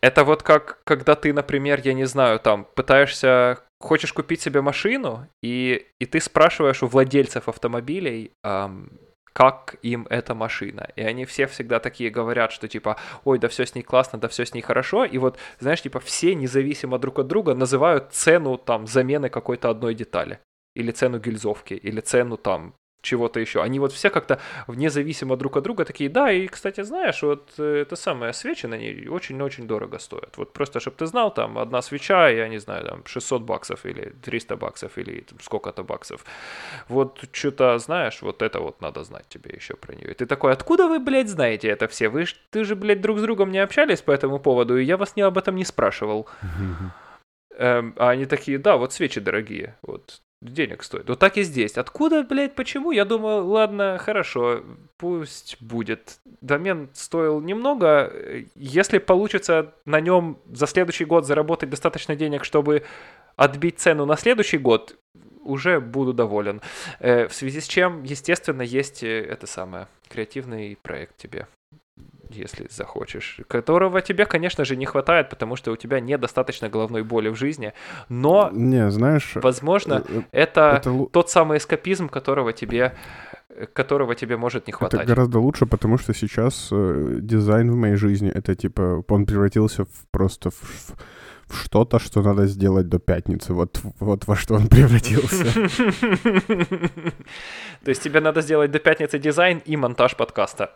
[0.00, 5.26] Это вот как, когда ты, например, я не знаю, там, пытаешься, хочешь купить себе машину,
[5.42, 8.98] и, и ты спрашиваешь у владельцев автомобилей, эм,
[9.34, 10.88] как им эта машина.
[10.96, 14.28] И они все всегда такие говорят, что типа, ой, да все с ней классно, да
[14.28, 15.04] все с ней хорошо.
[15.04, 19.94] И вот, знаешь, типа все независимо друг от друга называют цену там замены какой-то одной
[19.94, 20.38] детали.
[20.76, 22.74] Или цену гильзовки, или цену там
[23.04, 23.62] чего-то еще.
[23.62, 27.82] Они вот все как-то независимо друг от друга такие, да, и, кстати, знаешь, вот э,
[27.82, 30.36] это самое, свечи на ней очень-очень дорого стоят.
[30.36, 34.14] Вот просто, чтобы ты знал, там, одна свеча, я не знаю, там, 600 баксов или
[34.22, 36.24] 300 баксов или там, сколько-то баксов.
[36.88, 40.10] Вот что-то, знаешь, вот это вот надо знать тебе еще про нее.
[40.10, 42.08] И ты такой, откуда вы, блядь, знаете это все?
[42.08, 44.96] Вы ж, ты же, блядь, друг с другом не общались по этому поводу, и я
[44.96, 46.26] вас не об этом не спрашивал.
[47.56, 49.76] Эм, а они такие, да, вот свечи дорогие.
[49.82, 50.22] Вот
[50.52, 51.08] денег стоит.
[51.08, 51.76] Вот так и здесь.
[51.76, 52.90] Откуда, блядь, почему?
[52.90, 54.62] Я думаю, ладно, хорошо,
[54.96, 56.18] пусть будет.
[56.40, 58.12] Домен стоил немного.
[58.54, 62.84] Если получится на нем за следующий год заработать достаточно денег, чтобы
[63.36, 64.96] отбить цену на следующий год,
[65.44, 66.60] уже буду доволен.
[67.00, 71.46] Э, в связи с чем, естественно, есть э, это самое, креативный проект тебе.
[72.34, 77.28] Если захочешь, которого тебе, конечно же, не хватает, потому что у тебя недостаточно головной боли
[77.28, 77.72] в жизни,
[78.08, 79.32] но, Не, знаешь...
[79.36, 82.94] возможно, э, э, это, это тот самый эскапизм, которого тебе,
[83.72, 85.06] которого тебе может не Это хватать.
[85.06, 89.88] гораздо лучше, потому что сейчас э, дизайн в моей жизни, это типа, он превратился в
[90.10, 90.94] просто в, в-
[91.46, 93.52] в что-то, что надо сделать до пятницы.
[93.52, 95.44] Вот, вот во что он превратился.
[97.84, 100.72] То есть тебе надо сделать до пятницы дизайн и монтаж подкаста.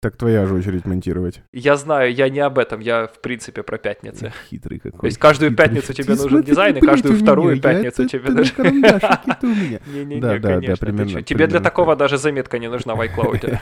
[0.00, 1.42] Так твоя же очередь монтировать.
[1.52, 4.32] Я знаю, я не об этом, я в принципе про пятницы.
[4.48, 5.00] Хитрый какой.
[5.00, 5.66] То есть каждую хитрый.
[5.68, 8.54] пятницу тебе Ты нужен дизайн, и каждую вторую меня, я пятницу это- тебе нужен...
[8.54, 9.80] карандашике-то у меня.
[9.92, 10.76] Не-не-не, Да, да, да, конечно.
[10.76, 11.22] ты примерно-.
[11.22, 11.98] Тебе для такого так.
[11.98, 13.58] даже заметка не нужна в iCloud.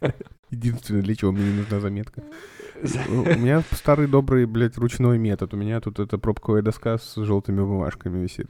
[0.50, 2.22] Единственное, для чего мне не нужна заметка.
[3.08, 5.54] У меня старый добрый, блядь, ручной метод.
[5.54, 8.48] У меня тут эта пробковая доска с желтыми бумажками висит.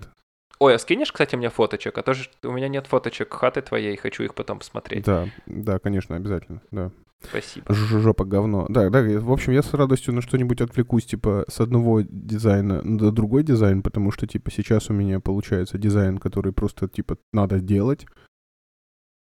[0.59, 1.99] Ой, а скинешь, кстати, мне фоточек?
[1.99, 5.05] А то же у меня нет фоточек хаты твоей, хочу их потом посмотреть.
[5.05, 6.91] Да, да, конечно, обязательно, да.
[7.23, 7.73] Спасибо.
[7.73, 8.67] Жопа говно.
[8.69, 13.11] Да, да, в общем, я с радостью на что-нибудь отвлекусь, типа, с одного дизайна на
[13.11, 18.07] другой дизайн, потому что, типа, сейчас у меня получается дизайн, который просто, типа, надо делать,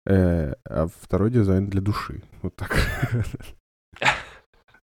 [0.08, 2.24] э, а второй дизайн для души.
[2.42, 2.76] Вот так.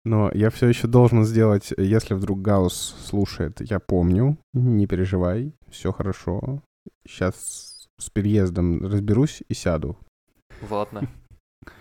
[0.04, 5.92] Но я все еще должен сделать, если вдруг Гаус слушает, я помню, не переживай, все
[5.92, 6.62] хорошо.
[7.06, 9.98] Сейчас с переездом разберусь и сяду.
[10.70, 11.08] Ладно.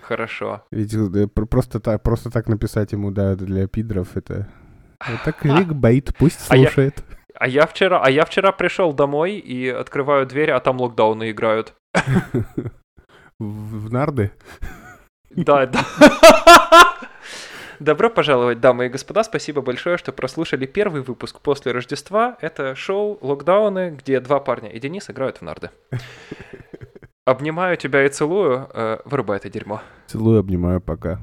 [0.01, 0.63] Хорошо.
[0.71, 4.47] Ведь э, пр- просто так, просто так написать ему, да, для пидров, это...
[4.99, 7.03] Это кликбейт, пусть А слушает.
[7.35, 11.75] А я вчера, а я вчера пришел домой и открываю дверь, а там локдауны играют.
[13.39, 14.31] В нарды?
[15.35, 15.85] Да, да.
[17.79, 19.23] Добро пожаловать, дамы и господа.
[19.23, 22.37] Спасибо большое, что прослушали первый выпуск после Рождества.
[22.41, 25.69] Это шоу «Локдауны», где два парня и Денис играют в нарды.
[27.25, 28.67] Обнимаю тебя и целую.
[28.73, 29.81] Э, Вырубай это дерьмо.
[30.07, 31.19] Целую, обнимаю, пока.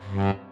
[0.00, 0.36] You.